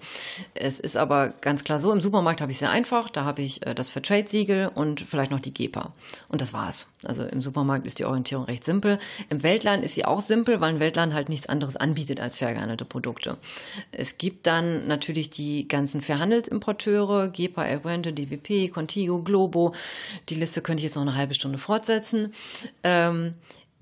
[0.54, 3.08] Es ist aber ganz klar so, im Supermarkt habe ich sehr einfach.
[3.08, 5.92] Da habe ich äh, das Fairtrade-Siegel und vielleicht noch die GEPA.
[6.28, 6.88] Und das war's.
[7.04, 8.98] Also im Supermarkt ist die Orientierung recht simpel.
[9.28, 12.52] Im Weltladen ist sie auch simpel, weil ein Weltladen halt nichts anderes anbietet als fair
[12.52, 13.36] gehandelte Produkte.
[13.92, 19.74] Es gibt dann natürlich die ganzen Verhandelsimporteure, GEPA, El Puente, DWP, Contigo, Globo.
[20.28, 22.32] Die Liste könnte ich jetzt noch eine halbe Stunde fortsetzen.
[22.82, 23.34] Ähm,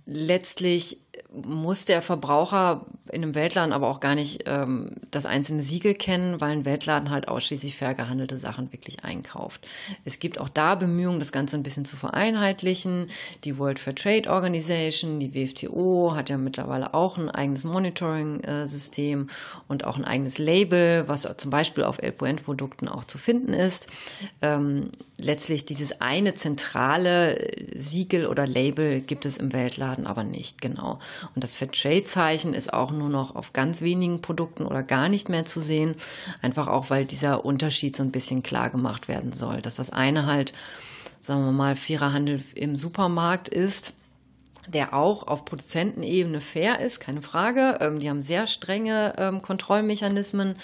[0.07, 0.99] letztlich
[1.47, 6.41] muss der Verbraucher in einem Weltladen aber auch gar nicht ähm, das einzelne Siegel kennen,
[6.41, 9.67] weil ein Weltladen halt ausschließlich fair gehandelte Sachen wirklich einkauft.
[10.05, 13.09] Es gibt auch da Bemühungen, das Ganze ein bisschen zu vereinheitlichen.
[13.45, 19.29] Die World Fair Trade Organization, die WFTO, hat ja mittlerweile auch ein eigenes Monitoring-System
[19.69, 23.87] und auch ein eigenes Label, was zum Beispiel auf El Puente-Produkten auch zu finden ist.
[24.43, 31.01] Ähm, letztlich dieses eine zentrale Siegel oder Label gibt es im Weltladen aber nicht, genau.
[31.35, 35.45] Und das Fairtrade-Zeichen ist auch nur noch auf ganz wenigen Produkten oder gar nicht mehr
[35.45, 35.95] zu sehen.
[36.43, 39.63] Einfach auch, weil dieser Unterschied so ein bisschen klar gemacht werden soll.
[39.63, 40.53] Dass das eine halt,
[41.21, 43.95] sagen wir mal, fairer Handel im Supermarkt ist
[44.69, 47.79] der auch auf Produzentenebene fair ist, keine Frage.
[47.81, 50.57] Ähm, die haben sehr strenge ähm, Kontrollmechanismen.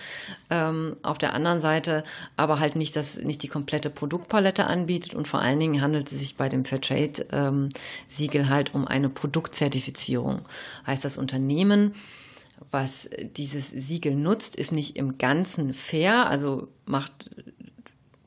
[0.51, 2.05] Ähm, auf der anderen Seite
[2.37, 6.19] aber halt nicht das, nicht die komplette Produktpalette anbietet und vor allen Dingen handelt es
[6.19, 10.43] sich bei dem Fairtrade-Siegel ähm, halt um eine Produktzertifizierung.
[10.87, 11.95] Heißt das Unternehmen,
[12.71, 17.31] was dieses Siegel nutzt, ist nicht im Ganzen fair, also macht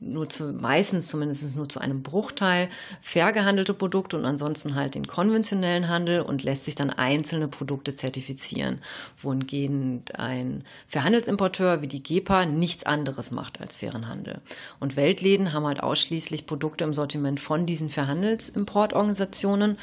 [0.00, 2.68] nur zu, meistens zumindest nur zu einem Bruchteil
[3.02, 7.94] fair gehandelte Produkte und ansonsten halt den konventionellen Handel und lässt sich dann einzelne Produkte
[7.94, 8.80] zertifizieren,
[9.20, 14.40] wohingegen ein Verhandelsimporteur wie die GEPA nichts anderes macht als fairen Handel.
[14.80, 19.78] Und Weltläden haben halt ausschließlich Produkte im Sortiment von diesen Verhandelsimportorganisationen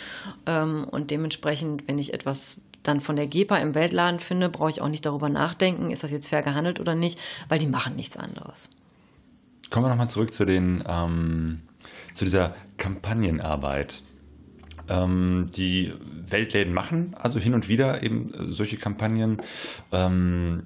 [0.46, 4.82] ähm, und dementsprechend, wenn ich etwas dann von der GEPA im Weltladen finde, brauche ich
[4.82, 8.16] auch nicht darüber nachdenken, ist das jetzt fair gehandelt oder nicht, weil die machen nichts
[8.16, 8.70] anderes.
[9.70, 11.62] Kommen wir nochmal zurück zu den, ähm,
[12.14, 14.02] zu dieser Kampagnenarbeit.
[14.88, 15.94] Ähm, die
[16.28, 19.42] Weltläden machen also hin und wieder eben solche Kampagnen.
[19.92, 20.64] Ähm,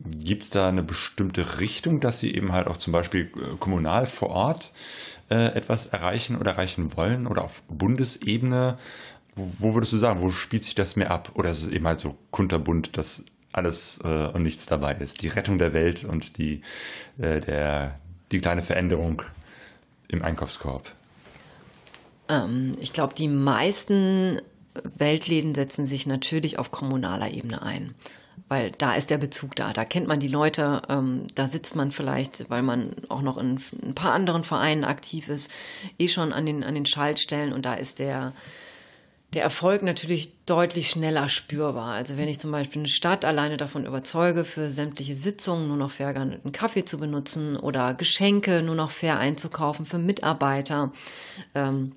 [0.00, 4.06] Gibt es da eine bestimmte Richtung, dass sie eben halt auch zum Beispiel äh, kommunal
[4.06, 4.72] vor Ort
[5.30, 8.78] äh, etwas erreichen oder erreichen wollen oder auf Bundesebene?
[9.34, 11.32] Wo, wo, würdest du sagen, wo spielt sich das mehr ab?
[11.34, 15.22] Oder ist es eben halt so kunterbunt, dass alles äh, und nichts dabei ist?
[15.22, 16.62] Die Rettung der Welt und die,
[17.18, 17.98] äh, der,
[18.34, 19.22] die kleine Veränderung
[20.08, 20.92] im Einkaufskorb?
[22.28, 24.40] Ähm, ich glaube, die meisten
[24.96, 27.94] Weltläden setzen sich natürlich auf kommunaler Ebene ein.
[28.48, 31.92] Weil da ist der Bezug da, da kennt man die Leute, ähm, da sitzt man
[31.92, 35.50] vielleicht, weil man auch noch in ein paar anderen Vereinen aktiv ist,
[35.98, 38.32] eh schon an den, an den Schaltstellen und da ist der,
[39.34, 41.92] der Erfolg natürlich deutlich schneller spürbar.
[41.92, 45.90] Also wenn ich zum Beispiel eine Stadt alleine davon überzeuge, für sämtliche Sitzungen nur noch
[45.90, 50.92] fair gehandelten Kaffee zu benutzen oder Geschenke nur noch fair einzukaufen für Mitarbeiter,
[51.54, 51.92] ähm,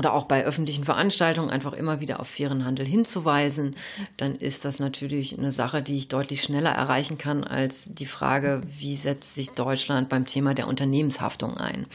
[0.00, 3.76] oder auch bei öffentlichen Veranstaltungen einfach immer wieder auf fairen Handel hinzuweisen,
[4.16, 8.62] dann ist das natürlich eine Sache, die ich deutlich schneller erreichen kann als die Frage,
[8.78, 11.86] wie setzt sich Deutschland beim Thema der Unternehmenshaftung ein.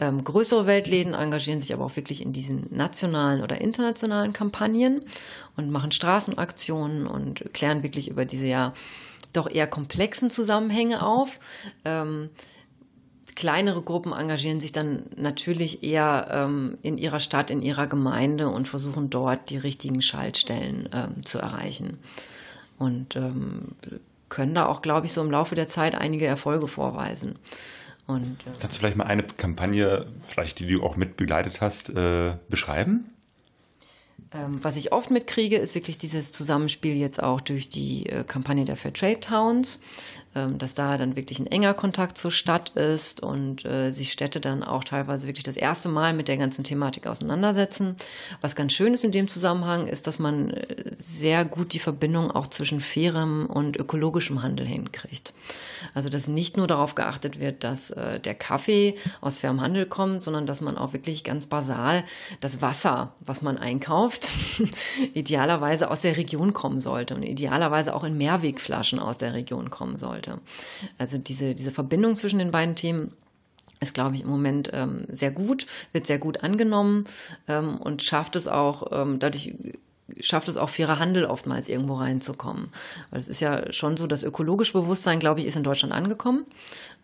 [0.00, 4.98] Ähm, größere Weltläden engagieren sich aber auch wirklich in diesen nationalen oder internationalen Kampagnen
[5.56, 8.72] und machen Straßenaktionen und klären wirklich über diese ja
[9.32, 11.38] doch eher komplexen Zusammenhänge auf.
[11.84, 12.28] Ähm,
[13.36, 18.66] Kleinere Gruppen engagieren sich dann natürlich eher ähm, in ihrer Stadt, in ihrer Gemeinde und
[18.66, 21.98] versuchen dort die richtigen Schaltstellen ähm, zu erreichen.
[22.78, 23.76] Und ähm,
[24.28, 27.38] können da auch, glaube ich, so im Laufe der Zeit einige Erfolge vorweisen.
[28.06, 31.90] Und, äh, Kannst du vielleicht mal eine Kampagne, vielleicht die du auch mit begleitet hast,
[31.90, 33.10] äh, beschreiben?
[34.32, 38.64] Ähm, was ich oft mitkriege, ist wirklich dieses Zusammenspiel jetzt auch durch die äh, Kampagne
[38.64, 39.78] der Fair Trade Towns,
[40.58, 44.62] dass da dann wirklich ein enger Kontakt zur Stadt ist und äh, sich Städte dann
[44.62, 47.96] auch teilweise wirklich das erste Mal mit der ganzen Thematik auseinandersetzen.
[48.40, 52.30] Was ganz schön ist in dem Zusammenhang, ist, dass man äh, sehr gut die Verbindung
[52.30, 55.32] auch zwischen fairem und ökologischem Handel hinkriegt.
[55.94, 60.22] Also dass nicht nur darauf geachtet wird, dass äh, der Kaffee aus fairem Handel kommt,
[60.22, 62.04] sondern dass man auch wirklich ganz basal
[62.40, 64.28] das Wasser, was man einkauft,
[65.14, 69.96] idealerweise aus der Region kommen sollte und idealerweise auch in Mehrwegflaschen aus der Region kommen
[69.96, 70.25] sollte.
[70.98, 73.12] Also diese, diese Verbindung zwischen den beiden Themen
[73.80, 77.04] ist, glaube ich, im Moment ähm, sehr gut, wird sehr gut angenommen
[77.48, 79.54] ähm, und schafft es auch ähm, dadurch
[80.20, 82.68] schafft es auch fairer Handel oftmals irgendwo reinzukommen.
[83.10, 86.44] Weil es ist ja schon so, das ökologische Bewusstsein, glaube ich, ist in Deutschland angekommen.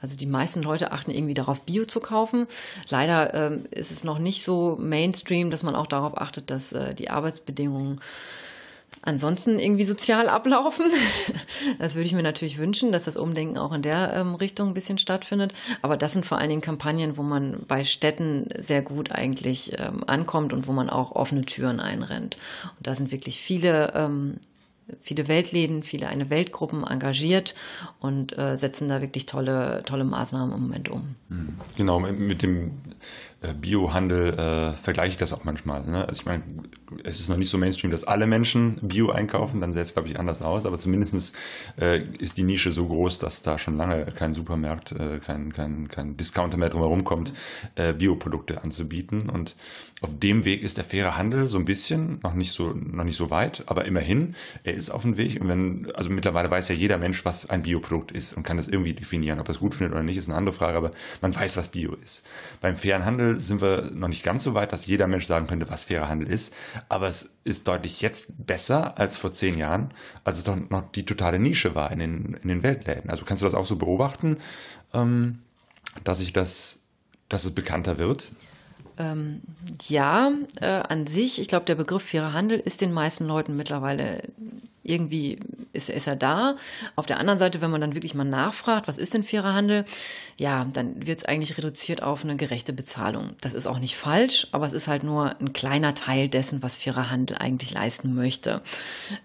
[0.00, 2.46] Also die meisten Leute achten irgendwie darauf, Bio zu kaufen.
[2.88, 6.94] Leider ähm, ist es noch nicht so Mainstream, dass man auch darauf achtet, dass äh,
[6.94, 8.00] die Arbeitsbedingungen
[9.00, 10.87] ansonsten irgendwie sozial ablaufen.
[11.78, 14.74] Das würde ich mir natürlich wünschen, dass das Umdenken auch in der ähm, Richtung ein
[14.74, 15.55] bisschen stattfindet.
[15.81, 20.02] Aber das sind vor allen Dingen Kampagnen, wo man bei Städten sehr gut eigentlich ähm,
[20.07, 22.37] ankommt und wo man auch offene Türen einrennt.
[22.78, 24.38] Und da sind wirklich viele ähm,
[25.00, 27.55] viele Weltläden, viele eine Weltgruppen engagiert
[28.00, 31.14] und äh, setzen da wirklich tolle, tolle Maßnahmen im Moment um.
[31.28, 31.55] Hm.
[31.76, 32.72] Genau, mit dem
[33.61, 35.85] Biohandel äh, vergleiche ich das auch manchmal.
[35.85, 36.07] Ne?
[36.07, 36.42] Also ich meine,
[37.05, 40.09] es ist noch nicht so Mainstream, dass alle Menschen Bio einkaufen, dann sähe es, glaube
[40.09, 41.37] ich, anders aus, aber zumindest
[41.81, 45.88] äh, ist die Nische so groß, dass da schon lange kein Supermarkt, äh, kein, kein,
[45.88, 47.33] kein Discounter mehr drumherum kommt,
[47.74, 49.28] äh, Bioprodukte anzubieten.
[49.28, 49.57] Und
[50.00, 53.16] auf dem Weg ist der faire Handel so ein bisschen, noch nicht so, noch nicht
[53.16, 55.40] so weit, aber immerhin, er ist auf dem Weg.
[55.40, 58.68] Und wenn, also mittlerweile weiß ja jeder Mensch, was ein Bioprodukt ist und kann das
[58.68, 59.40] irgendwie definieren.
[59.40, 61.68] Ob er es gut findet oder nicht, ist eine andere Frage, aber man weiß, was
[61.68, 62.26] Bio ist.
[62.61, 65.68] Beim fairen Handel sind wir noch nicht ganz so weit, dass jeder Mensch sagen könnte,
[65.68, 66.55] was fairer Handel ist.
[66.88, 69.92] Aber es ist deutlich jetzt besser als vor zehn Jahren,
[70.25, 73.11] als es doch noch die totale Nische war in den, in den Weltläden.
[73.11, 74.38] Also kannst du das auch so beobachten,
[74.95, 75.38] ähm,
[76.05, 76.79] dass sich das,
[77.29, 78.31] dass es bekannter wird?
[78.99, 79.42] Ähm,
[79.88, 84.23] ja, äh, an sich, ich glaube, der Begriff fairer Handel ist den meisten Leuten mittlerweile
[84.83, 85.38] irgendwie
[85.73, 86.57] ist, ist er da.
[86.97, 89.85] Auf der anderen Seite, wenn man dann wirklich mal nachfragt, was ist denn fairer Handel,
[90.38, 93.31] ja, dann wird es eigentlich reduziert auf eine gerechte Bezahlung.
[93.40, 96.77] Das ist auch nicht falsch, aber es ist halt nur ein kleiner Teil dessen, was
[96.77, 98.62] fairer Handel eigentlich leisten möchte.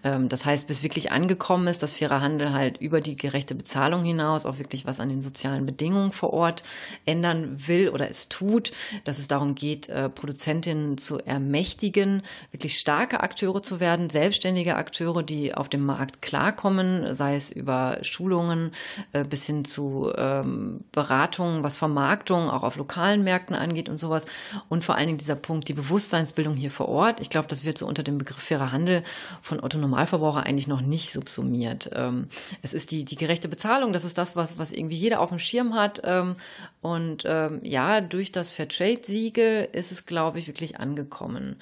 [0.04, 4.04] Ähm, das heißt, bis wirklich angekommen ist, dass fairer Handel halt über die gerechte Bezahlung
[4.04, 6.62] hinaus auch wirklich was an den sozialen Bedingungen vor Ort
[7.04, 8.72] ändern will oder es tut,
[9.04, 15.22] dass es darum geht, äh, Produzentinnen zu ermächtigen, wirklich starke Akteure zu werden, selbstständige Akteure,
[15.22, 18.72] die auf dem Markt klarkommen, sei es über Schulungen
[19.12, 24.26] äh, bis hin zu ähm, Beratungen, was Vermarktung auch auf lokalen Märkten angeht und sowas.
[24.68, 27.20] Und vor allen Dingen dieser Punkt, die Bewusstseinsbildung hier vor Ort.
[27.20, 29.02] Ich glaube, das wird so unter dem Begriff fairer Handel
[29.42, 31.90] von Otto Normalverbraucher eigentlich noch nicht subsumiert.
[31.94, 32.28] Ähm,
[32.62, 35.38] es ist die, die gerechte Bezahlung, das ist das, was, was irgendwie jeder auf dem
[35.38, 36.00] Schirm hat.
[36.04, 36.36] Ähm,
[36.80, 37.24] und
[37.62, 41.56] ja, durch das Fairtrade-Siegel ist es, glaube ich, wirklich angekommen.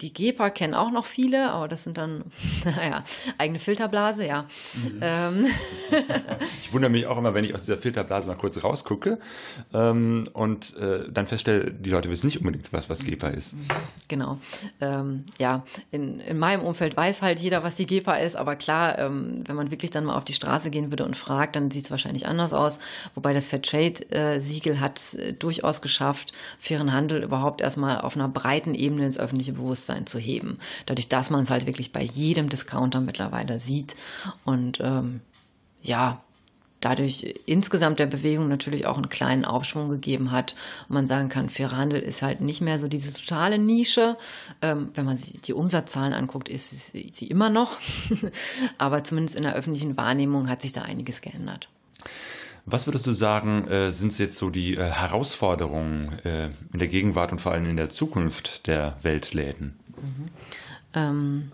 [0.00, 2.24] Die GEPA kennen auch noch viele, aber das sind dann,
[2.64, 3.04] naja,
[3.38, 4.46] eigene Filterblase, ja.
[4.74, 4.98] Mhm.
[5.00, 5.46] Ähm.
[6.62, 9.18] ich wundere mich auch immer, wenn ich aus dieser Filterblase mal kurz rausgucke
[9.74, 13.54] ähm, und äh, dann feststelle, die Leute wissen nicht unbedingt, was, was GEPA ist.
[14.08, 14.38] Genau.
[14.80, 18.98] Ähm, ja, in, in meinem Umfeld weiß halt jeder, was die GEPA ist, aber klar,
[18.98, 21.84] ähm, wenn man wirklich dann mal auf die Straße gehen würde und fragt, dann sieht
[21.84, 22.78] es wahrscheinlich anders aus.
[23.14, 28.74] Wobei das Fairtrade-Siegel äh, hat äh, durchaus geschafft, fairen Handel überhaupt erstmal auf einer breiten
[28.74, 30.58] Ebene ins öffentliche Bewusstsein Bewusstsein zu heben.
[30.86, 33.96] Dadurch, dass man es halt wirklich bei jedem Discounter mittlerweile sieht.
[34.44, 35.20] Und ähm,
[35.82, 36.20] ja,
[36.80, 40.54] dadurch insgesamt der Bewegung natürlich auch einen kleinen Aufschwung gegeben hat.
[40.88, 44.16] Und man sagen kann, fairer Handel ist halt nicht mehr so diese totale Nische.
[44.62, 47.78] Ähm, wenn man sich die Umsatzzahlen anguckt, ist sie immer noch.
[48.78, 51.68] Aber zumindest in der öffentlichen Wahrnehmung hat sich da einiges geändert.
[52.70, 57.32] Was würdest du sagen, äh, sind jetzt so die äh, Herausforderungen äh, in der Gegenwart
[57.32, 59.78] und vor allem in der Zukunft der Weltläden?
[59.96, 60.26] Mhm.
[60.94, 61.52] Ähm,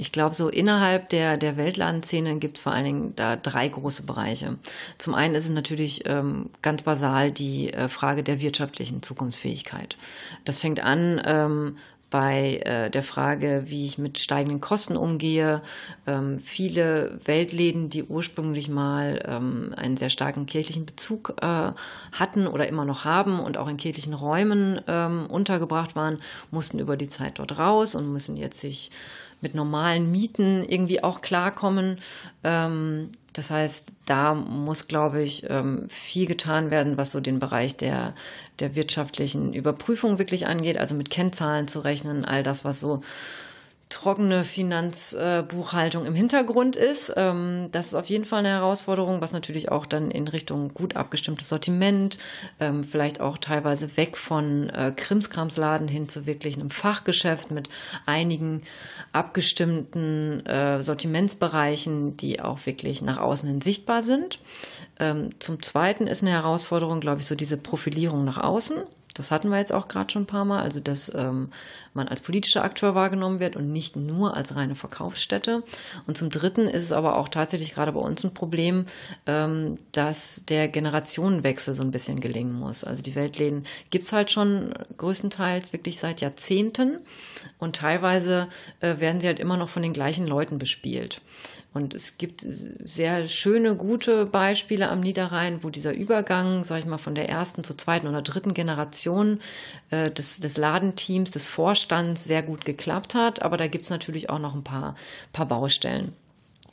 [0.00, 4.04] ich glaube, so innerhalb der, der Weltladenszene gibt es vor allen Dingen da drei große
[4.04, 4.56] Bereiche.
[4.96, 9.96] Zum einen ist es natürlich ähm, ganz basal die äh, Frage der wirtschaftlichen Zukunftsfähigkeit.
[10.44, 11.76] Das fängt an ähm,
[12.10, 15.62] bei äh, der Frage, wie ich mit steigenden Kosten umgehe.
[16.06, 21.72] Ähm, viele Weltläden, die ursprünglich mal ähm, einen sehr starken kirchlichen Bezug äh,
[22.12, 26.18] hatten oder immer noch haben und auch in kirchlichen Räumen ähm, untergebracht waren,
[26.50, 28.90] mussten über die Zeit dort raus und müssen jetzt sich
[29.40, 31.98] mit normalen Mieten irgendwie auch klarkommen.
[32.44, 37.76] Ähm, das heißt, da muss, glaube ich, ähm, viel getan werden, was so den Bereich
[37.76, 38.14] der,
[38.58, 43.02] der wirtschaftlichen Überprüfung wirklich angeht, also mit Kennzahlen zu rechnen, all das, was so
[43.88, 47.12] trockene Finanzbuchhaltung im Hintergrund ist.
[47.16, 50.96] Ähm, das ist auf jeden Fall eine Herausforderung, was natürlich auch dann in Richtung gut
[50.96, 52.18] abgestimmtes Sortiment,
[52.60, 57.70] ähm, vielleicht auch teilweise weg von äh, Krimskramsladen hin zu wirklich einem Fachgeschäft mit
[58.04, 58.62] einigen
[59.12, 64.38] abgestimmten äh, Sortimentsbereichen, die auch wirklich nach außen hin sichtbar sind.
[65.00, 68.82] Ähm, zum Zweiten ist eine Herausforderung, glaube ich, so diese Profilierung nach außen.
[69.18, 71.50] Das hatten wir jetzt auch gerade schon ein paar Mal, also dass ähm,
[71.92, 75.62] man als politischer Akteur wahrgenommen wird und nicht nur als reine Verkaufsstätte.
[76.06, 78.86] Und zum Dritten ist es aber auch tatsächlich gerade bei uns ein Problem,
[79.26, 82.84] ähm, dass der Generationenwechsel so ein bisschen gelingen muss.
[82.84, 87.00] Also die Weltläden gibt es halt schon größtenteils wirklich seit Jahrzehnten
[87.58, 88.48] und teilweise
[88.80, 91.20] äh, werden sie halt immer noch von den gleichen Leuten bespielt.
[91.74, 96.98] Und es gibt sehr schöne, gute Beispiele am Niederrhein, wo dieser Übergang, sag ich mal,
[96.98, 99.40] von der ersten zur zweiten oder dritten Generation
[99.90, 103.42] äh, des, des Ladenteams, des Vorstands sehr gut geklappt hat.
[103.42, 104.96] Aber da gibt's natürlich auch noch ein paar,
[105.32, 106.12] paar Baustellen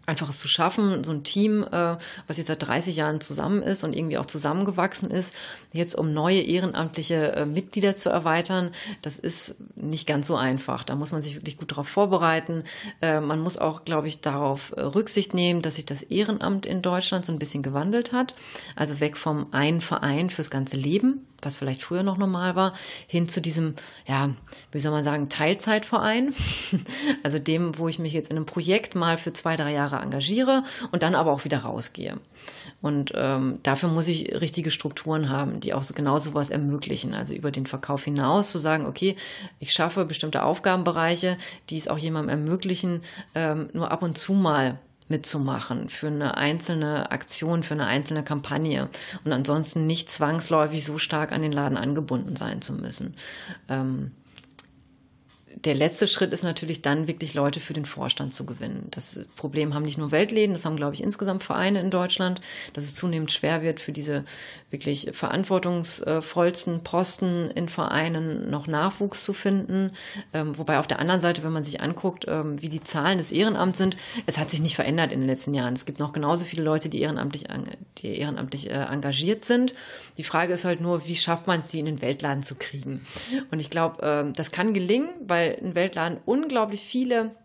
[0.05, 3.83] einfach es zu schaffen, so ein Team, äh, was jetzt seit 30 Jahren zusammen ist
[3.83, 5.33] und irgendwie auch zusammengewachsen ist,
[5.73, 10.83] jetzt um neue ehrenamtliche äh, Mitglieder zu erweitern, das ist nicht ganz so einfach.
[10.83, 12.63] Da muss man sich wirklich gut darauf vorbereiten.
[13.01, 16.81] Äh, man muss auch, glaube ich, darauf äh, Rücksicht nehmen, dass sich das Ehrenamt in
[16.81, 18.35] Deutschland so ein bisschen gewandelt hat.
[18.75, 22.73] Also weg vom einen Verein fürs ganze Leben was vielleicht früher noch normal war,
[23.07, 23.75] hin zu diesem,
[24.07, 24.31] ja,
[24.71, 26.33] wie soll man sagen, Teilzeitverein.
[27.23, 30.63] Also dem, wo ich mich jetzt in einem Projekt mal für zwei, drei Jahre engagiere
[30.91, 32.19] und dann aber auch wieder rausgehe.
[32.81, 37.13] Und ähm, dafür muss ich richtige Strukturen haben, die auch so genau sowas ermöglichen.
[37.13, 39.15] Also über den Verkauf hinaus zu sagen, okay,
[39.59, 41.37] ich schaffe bestimmte Aufgabenbereiche,
[41.69, 43.01] die es auch jemandem ermöglichen,
[43.33, 48.89] ähm, nur ab und zu mal mitzumachen für eine einzelne Aktion, für eine einzelne Kampagne
[49.23, 53.15] und ansonsten nicht zwangsläufig so stark an den Laden angebunden sein zu müssen.
[53.69, 54.11] Ähm,
[55.63, 58.87] der letzte Schritt ist natürlich dann wirklich Leute für den Vorstand zu gewinnen.
[58.91, 62.41] Das Problem haben nicht nur Weltläden, das haben, glaube ich, insgesamt Vereine in Deutschland,
[62.73, 64.25] dass es zunehmend schwer wird, für diese
[64.69, 69.91] wirklich verantwortungsvollsten Posten in Vereinen noch Nachwuchs zu finden.
[70.33, 73.31] Ähm, wobei auf der anderen Seite, wenn man sich anguckt, ähm, wie die Zahlen des
[73.31, 75.73] Ehrenamts sind, es hat sich nicht verändert in den letzten Jahren.
[75.73, 77.45] Es gibt noch genauso viele Leute, die ehrenamtlich,
[77.99, 79.73] die ehrenamtlich äh, engagiert sind.
[80.17, 83.05] Die Frage ist halt nur, wie schafft man es, sie in den Weltladen zu kriegen?
[83.51, 87.35] Und ich glaube, ähm, das kann gelingen, weil ein Weltladen unglaublich viele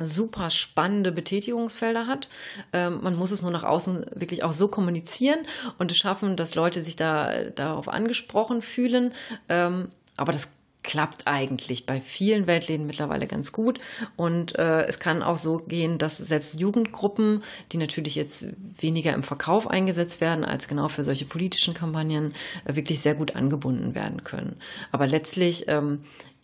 [0.00, 2.28] super spannende Betätigungsfelder hat.
[2.72, 5.46] Ähm, man muss es nur nach außen wirklich auch so kommunizieren
[5.78, 9.12] und es schaffen, dass Leute sich da darauf angesprochen fühlen.
[9.48, 10.48] Ähm, aber das
[10.82, 13.78] klappt eigentlich bei vielen Weltläden mittlerweile ganz gut.
[14.16, 18.46] Und äh, es kann auch so gehen, dass selbst Jugendgruppen, die natürlich jetzt
[18.80, 22.32] weniger im Verkauf eingesetzt werden als genau für solche politischen Kampagnen,
[22.64, 24.56] äh, wirklich sehr gut angebunden werden können.
[24.90, 26.00] Aber letztlich ähm,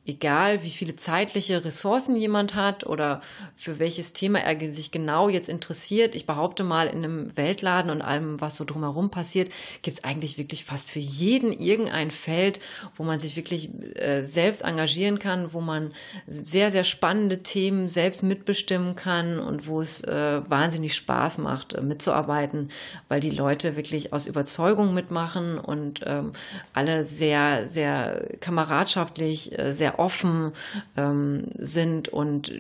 [0.09, 3.20] egal wie viele zeitliche Ressourcen jemand hat oder
[3.54, 8.00] für welches Thema er sich genau jetzt interessiert, ich behaupte mal, in einem Weltladen und
[8.00, 9.50] allem, was so drumherum passiert,
[9.82, 12.61] gibt es eigentlich wirklich fast für jeden irgendein Feld,
[12.96, 15.92] wo man sich wirklich äh, selbst engagieren kann, wo man
[16.26, 21.82] sehr, sehr spannende Themen selbst mitbestimmen kann und wo es äh, wahnsinnig Spaß macht, äh,
[21.82, 22.70] mitzuarbeiten,
[23.09, 26.32] weil die Leute wirklich aus Überzeugung mitmachen und ähm,
[26.72, 30.53] alle sehr, sehr kameradschaftlich, äh, offen
[30.96, 32.53] ähm, sind und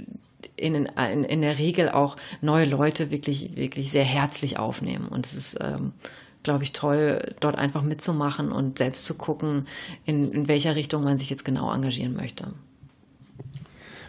[0.56, 5.08] in, in, in der Regel auch neue Leute wirklich, wirklich sehr herzlich aufnehmen.
[5.08, 5.92] Und es ist, ähm,
[6.42, 9.66] glaube ich, toll, dort einfach mitzumachen und selbst zu gucken,
[10.04, 12.48] in, in welcher Richtung man sich jetzt genau engagieren möchte.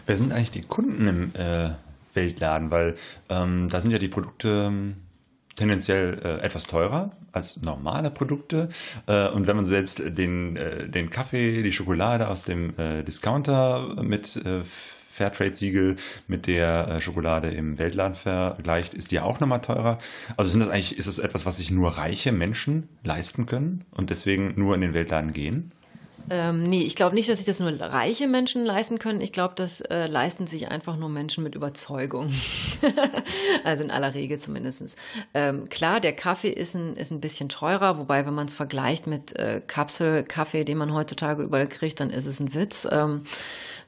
[0.06, 1.70] Wer sind eigentlich die Kunden im äh,
[2.14, 2.70] Weltladen?
[2.70, 2.96] Weil
[3.28, 4.96] ähm, da sind ja die Produkte ähm,
[5.56, 8.70] tendenziell äh, etwas teurer als normale Produkte.
[9.06, 14.02] Äh, und wenn man selbst den, äh, den Kaffee, die Schokolade aus dem äh, Discounter
[14.02, 14.62] mit äh,
[15.12, 15.96] Fairtrade-Siegel
[16.28, 19.98] mit der äh, Schokolade im Weltladen vergleicht, ist die ja auch nochmal teurer.
[20.36, 24.08] Also sind das eigentlich, ist das etwas, was sich nur reiche Menschen leisten können und
[24.10, 25.72] deswegen nur in den Weltladen gehen?
[26.28, 29.20] Ähm, nee, ich glaube nicht, dass sich das nur reiche Menschen leisten können.
[29.20, 32.32] Ich glaube, das äh, leisten sich einfach nur Menschen mit Überzeugung.
[33.64, 34.96] also in aller Regel zumindest.
[35.34, 39.06] Ähm, klar, der Kaffee ist ein, ist ein bisschen teurer, wobei, wenn man es vergleicht
[39.06, 42.86] mit äh, Kapselkaffee, den man heutzutage überall kriegt, dann ist es ein Witz.
[42.90, 43.24] Ähm,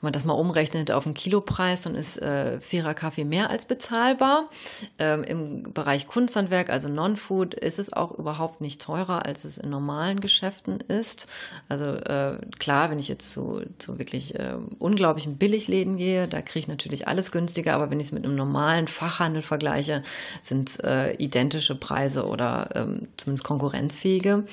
[0.02, 3.66] wenn man das mal umrechnet auf einen Kilopreis, dann ist äh, fairer Kaffee mehr als
[3.66, 4.50] bezahlbar.
[4.98, 9.70] Ähm, Im Bereich Kunsthandwerk, also Non-Food, ist es auch überhaupt nicht teurer, als es in
[9.70, 11.28] normalen Geschäften ist.
[11.68, 16.58] Also äh, klar, wenn ich jetzt zu, zu wirklich äh, unglaublichen Billigläden gehe, da kriege
[16.64, 20.02] ich natürlich alles günstiger, aber wenn ich es mit einem normalen Fachhandel vergleiche,
[20.42, 24.48] sind äh, identische Preise oder ähm, zumindest konkurrenzfähige.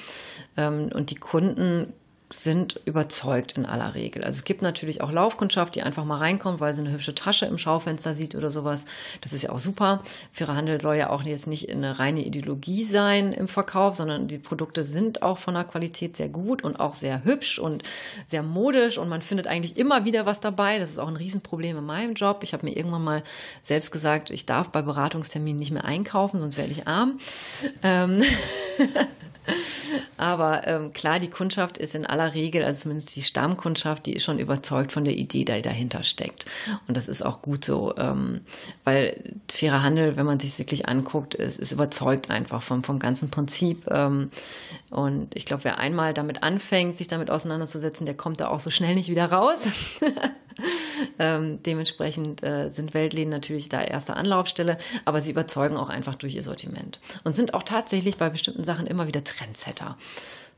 [0.57, 1.93] Ähm, und die Kunden
[2.31, 4.23] sind überzeugt in aller Regel.
[4.23, 7.47] Also es gibt natürlich auch Laufkundschaft, die einfach mal reinkommt, weil sie eine hübsche Tasche
[7.47, 8.85] im Schaufenster sieht oder sowas.
[9.21, 10.03] Das ist ja auch super.
[10.31, 14.37] Fairer Handel soll ja auch jetzt nicht eine reine Ideologie sein im Verkauf, sondern die
[14.37, 17.81] Produkte sind auch von der Qualität sehr gut und auch sehr hübsch und
[18.27, 20.77] sehr modisch und man findet eigentlich immer wieder was dabei.
[20.77, 22.41] Das ist auch ein Riesenproblem in meinem Job.
[22.43, 23.23] Ich habe mir irgendwann mal
[23.63, 27.19] selbst gesagt, ich darf bei Beratungsterminen nicht mehr einkaufen, sonst werde ich arm.
[27.81, 28.21] Ähm
[30.17, 34.23] Aber ähm, klar, die Kundschaft ist in aller Regel, also zumindest die Stammkundschaft, die ist
[34.23, 36.45] schon überzeugt von der Idee, die dahinter steckt.
[36.87, 38.41] Und das ist auch gut so, ähm,
[38.83, 42.99] weil fairer Handel, wenn man sich es wirklich anguckt, ist, ist überzeugt einfach vom, vom
[42.99, 43.87] ganzen Prinzip.
[43.89, 44.31] Ähm,
[44.89, 48.69] und ich glaube, wer einmal damit anfängt, sich damit auseinanderzusetzen, der kommt da auch so
[48.69, 49.67] schnell nicht wieder raus.
[51.17, 56.35] Ähm, dementsprechend äh, sind Weltläden natürlich da erste Anlaufstelle, aber sie überzeugen auch einfach durch
[56.35, 59.97] ihr Sortiment und sind auch tatsächlich bei bestimmten Sachen immer wieder Trendsetter.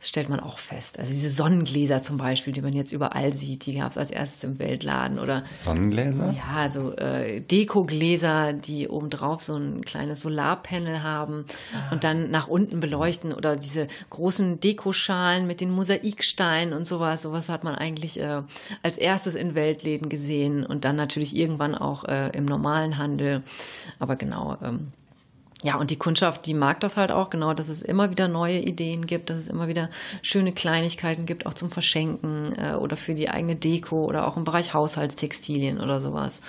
[0.02, 0.98] Das stellt man auch fest.
[0.98, 4.44] Also diese Sonnengläser zum Beispiel, die man jetzt überall sieht, die gab es als erstes
[4.44, 5.20] im Weltladen.
[5.20, 6.34] Oder Sonnengläser?
[6.36, 11.46] Ja, also äh, Dekogläser, die obendrauf so ein kleines Solarpanel haben
[11.76, 11.94] ah.
[11.94, 13.32] und dann nach unten beleuchten.
[13.32, 17.22] Oder diese großen Dekoschalen mit den Mosaiksteinen und sowas.
[17.22, 18.42] Sowas hat man eigentlich äh,
[18.82, 23.44] als erstes in Weltläden gesehen und dann natürlich irgendwann auch äh, im normalen Handel.
[24.00, 24.94] Aber genau, ähm,
[25.64, 28.60] ja, und die Kundschaft, die mag das halt auch, genau, dass es immer wieder neue
[28.60, 29.90] Ideen gibt, dass es immer wieder
[30.24, 34.44] schöne Kleinigkeiten gibt, auch zum Verschenken äh, oder für die eigene Deko oder auch im
[34.44, 36.42] Bereich Haushaltstextilien oder sowas.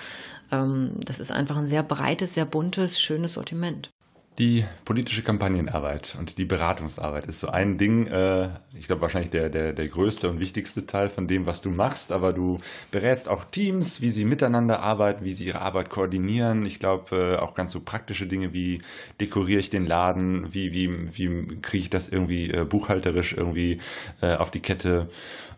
[0.51, 3.91] Ähm, das ist einfach ein sehr breites, sehr buntes, schönes Sortiment.
[4.39, 9.49] Die politische Kampagnenarbeit und die Beratungsarbeit ist so ein Ding, äh, ich glaube wahrscheinlich der,
[9.49, 12.59] der, der größte und wichtigste Teil von dem, was du machst, aber du
[12.89, 16.65] berätst auch Teams, wie sie miteinander arbeiten, wie sie ihre Arbeit koordinieren.
[16.65, 18.81] Ich glaube äh, auch ganz so praktische Dinge wie
[19.21, 23.81] dekoriere ich den Laden, wie, wie, wie kriege ich das irgendwie äh, buchhalterisch irgendwie
[24.21, 25.09] äh, auf die Kette.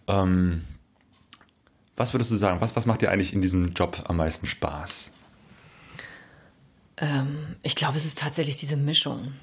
[0.09, 0.65] Ähm,
[1.95, 5.14] was würdest du sagen, was, was macht dir eigentlich in diesem Job am meisten Spaß?
[6.97, 9.33] Ähm, ich glaube, es ist tatsächlich diese Mischung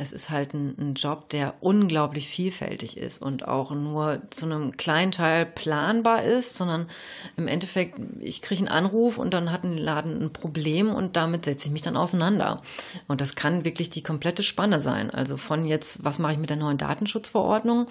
[0.00, 4.76] es ist halt ein, ein, Job, der unglaublich vielfältig ist und auch nur zu einem
[4.76, 6.88] kleinen Teil planbar ist, sondern
[7.36, 11.44] im Endeffekt, ich kriege einen Anruf und dann hat ein Laden ein Problem und damit
[11.44, 12.62] setze ich mich dann auseinander.
[13.08, 15.10] Und das kann wirklich die komplette Spanne sein.
[15.10, 17.86] Also von jetzt, was mache ich mit der neuen Datenschutzverordnung,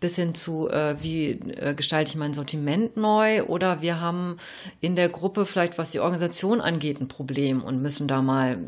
[0.00, 4.36] bis hin zu, äh, wie äh, gestalte ich mein Sortiment neu oder wir haben
[4.82, 8.58] in der Gruppe vielleicht, was die Organisation angeht, ein Problem und müssen da mal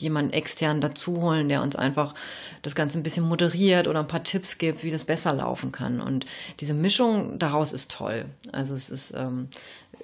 [0.00, 2.14] jemanden extern dazu holen, der uns einfach
[2.62, 6.00] das Ganze ein bisschen moderiert oder ein paar Tipps gibt, wie das besser laufen kann.
[6.00, 6.26] Und
[6.60, 8.26] diese Mischung daraus ist toll.
[8.52, 9.48] Also es ist ähm,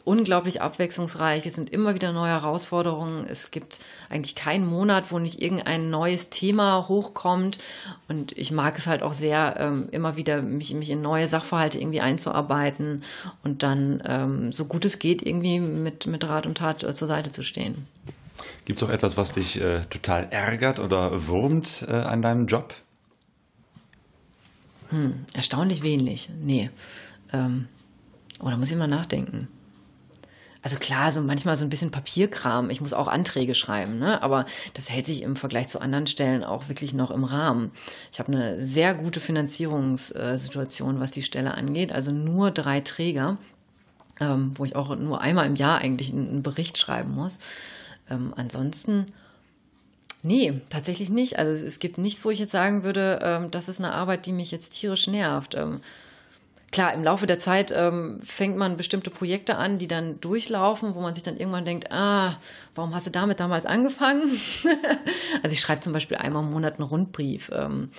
[0.05, 1.47] unglaublich abwechslungsreich.
[1.47, 3.27] Es sind immer wieder neue Herausforderungen.
[3.29, 7.59] Es gibt eigentlich keinen Monat, wo nicht irgendein neues Thema hochkommt.
[8.09, 11.79] Und ich mag es halt auch sehr, ähm, immer wieder mich, mich in neue Sachverhalte
[11.79, 13.03] irgendwie einzuarbeiten
[13.43, 17.09] und dann, ähm, so gut es geht, irgendwie mit, mit Rat und Tat äh, zur
[17.09, 17.87] Seite zu stehen.
[18.67, 22.75] Gibt es auch etwas, was dich äh, total ärgert oder wurmt äh, an deinem Job?
[24.91, 26.29] Hm, erstaunlich wenig.
[26.43, 26.71] Nee.
[27.33, 27.69] Ähm,
[28.41, 29.47] oh, da muss ich mal nachdenken.
[30.63, 32.71] Also klar, so manchmal so ein bisschen Papierkram.
[32.71, 34.21] Ich muss auch Anträge schreiben, ne?
[34.21, 37.71] aber das hält sich im Vergleich zu anderen Stellen auch wirklich noch im Rahmen.
[38.11, 41.93] Ich habe eine sehr gute Finanzierungssituation, was die Stelle angeht.
[41.93, 43.39] Also nur drei Träger,
[44.19, 47.39] ähm, wo ich auch nur einmal im Jahr eigentlich einen Bericht schreiben muss.
[48.11, 49.07] Ähm, ansonsten,
[50.23, 51.39] nee, tatsächlich nicht.
[51.39, 54.27] Also es, es, gibt nichts, wo ich jetzt sagen würde, ähm, das ist eine Arbeit,
[54.27, 55.55] die mich jetzt tierisch nervt.
[55.55, 55.81] Ähm,
[56.73, 61.01] klar, im Laufe der Zeit ähm, fängt man bestimmte Projekte an, die dann durchlaufen, wo
[61.01, 62.39] man sich dann irgendwann denkt, ah,
[62.75, 64.23] warum hast du damit damals angefangen?
[65.43, 67.91] also ich schreibe zum Beispiel einmal im Monat einen Rundbrief, ähm,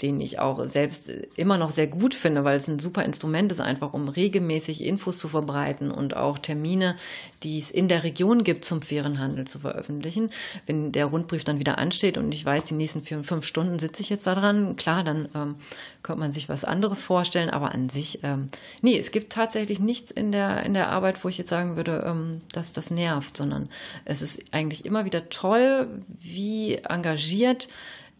[0.00, 3.60] den ich auch selbst immer noch sehr gut finde, weil es ein super Instrument ist,
[3.60, 6.96] einfach um regelmäßig Infos zu verbreiten und auch Termine,
[7.42, 10.30] die es in der Region gibt, zum fairen Handel zu veröffentlichen.
[10.66, 14.02] Wenn der Rundbrief dann wieder ansteht und ich weiß, die nächsten vier, fünf Stunden sitze
[14.02, 15.56] ich jetzt da dran, klar, dann ähm,
[16.02, 18.48] könnte man sich was anderes vorstellen, aber an sich, ähm,
[18.80, 22.04] nee, es gibt tatsächlich nichts in der, in der Arbeit, wo ich jetzt sagen würde,
[22.06, 23.68] ähm, dass das nervt, sondern
[24.04, 25.88] es ist eigentlich immer wieder toll,
[26.20, 27.68] wie engagiert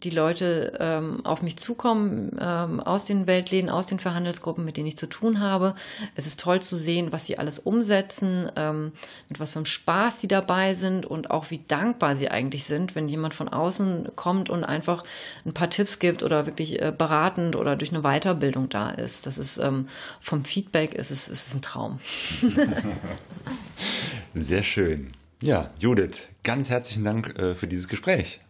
[0.05, 4.89] die Leute ähm, auf mich zukommen ähm, aus den Weltläden, aus den Verhandelsgruppen, mit denen
[4.89, 5.75] ich zu tun habe.
[6.15, 8.93] Es ist toll zu sehen, was sie alles umsetzen, ähm,
[9.29, 12.95] mit was für einem Spaß sie dabei sind und auch wie dankbar sie eigentlich sind,
[12.95, 15.05] wenn jemand von außen kommt und einfach
[15.45, 19.27] ein paar Tipps gibt oder wirklich äh, beratend oder durch eine Weiterbildung da ist.
[19.27, 19.89] Das ist ähm,
[20.21, 22.01] vom Feedback ist es, ist es ein Traum.
[24.35, 25.13] Sehr schön.
[25.41, 28.41] Ja, Judith, ganz herzlichen Dank äh, für dieses Gespräch.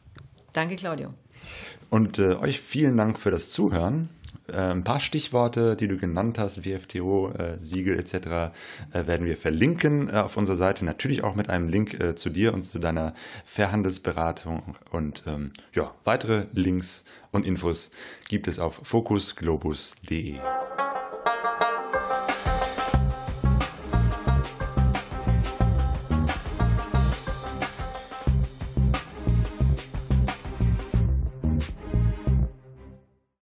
[0.52, 1.14] Danke, Claudio.
[1.90, 4.08] Und äh, euch vielen Dank für das Zuhören.
[4.48, 9.36] Äh, ein paar Stichworte, die du genannt hast, WFTO, äh, Siegel etc., äh, werden wir
[9.36, 10.84] verlinken äh, auf unserer Seite.
[10.84, 13.14] Natürlich auch mit einem Link zu dir und zu deiner
[13.44, 14.76] Verhandelsberatung.
[14.90, 17.90] Und ähm, ja, weitere Links und Infos
[18.28, 20.38] gibt es auf focusglobus.de.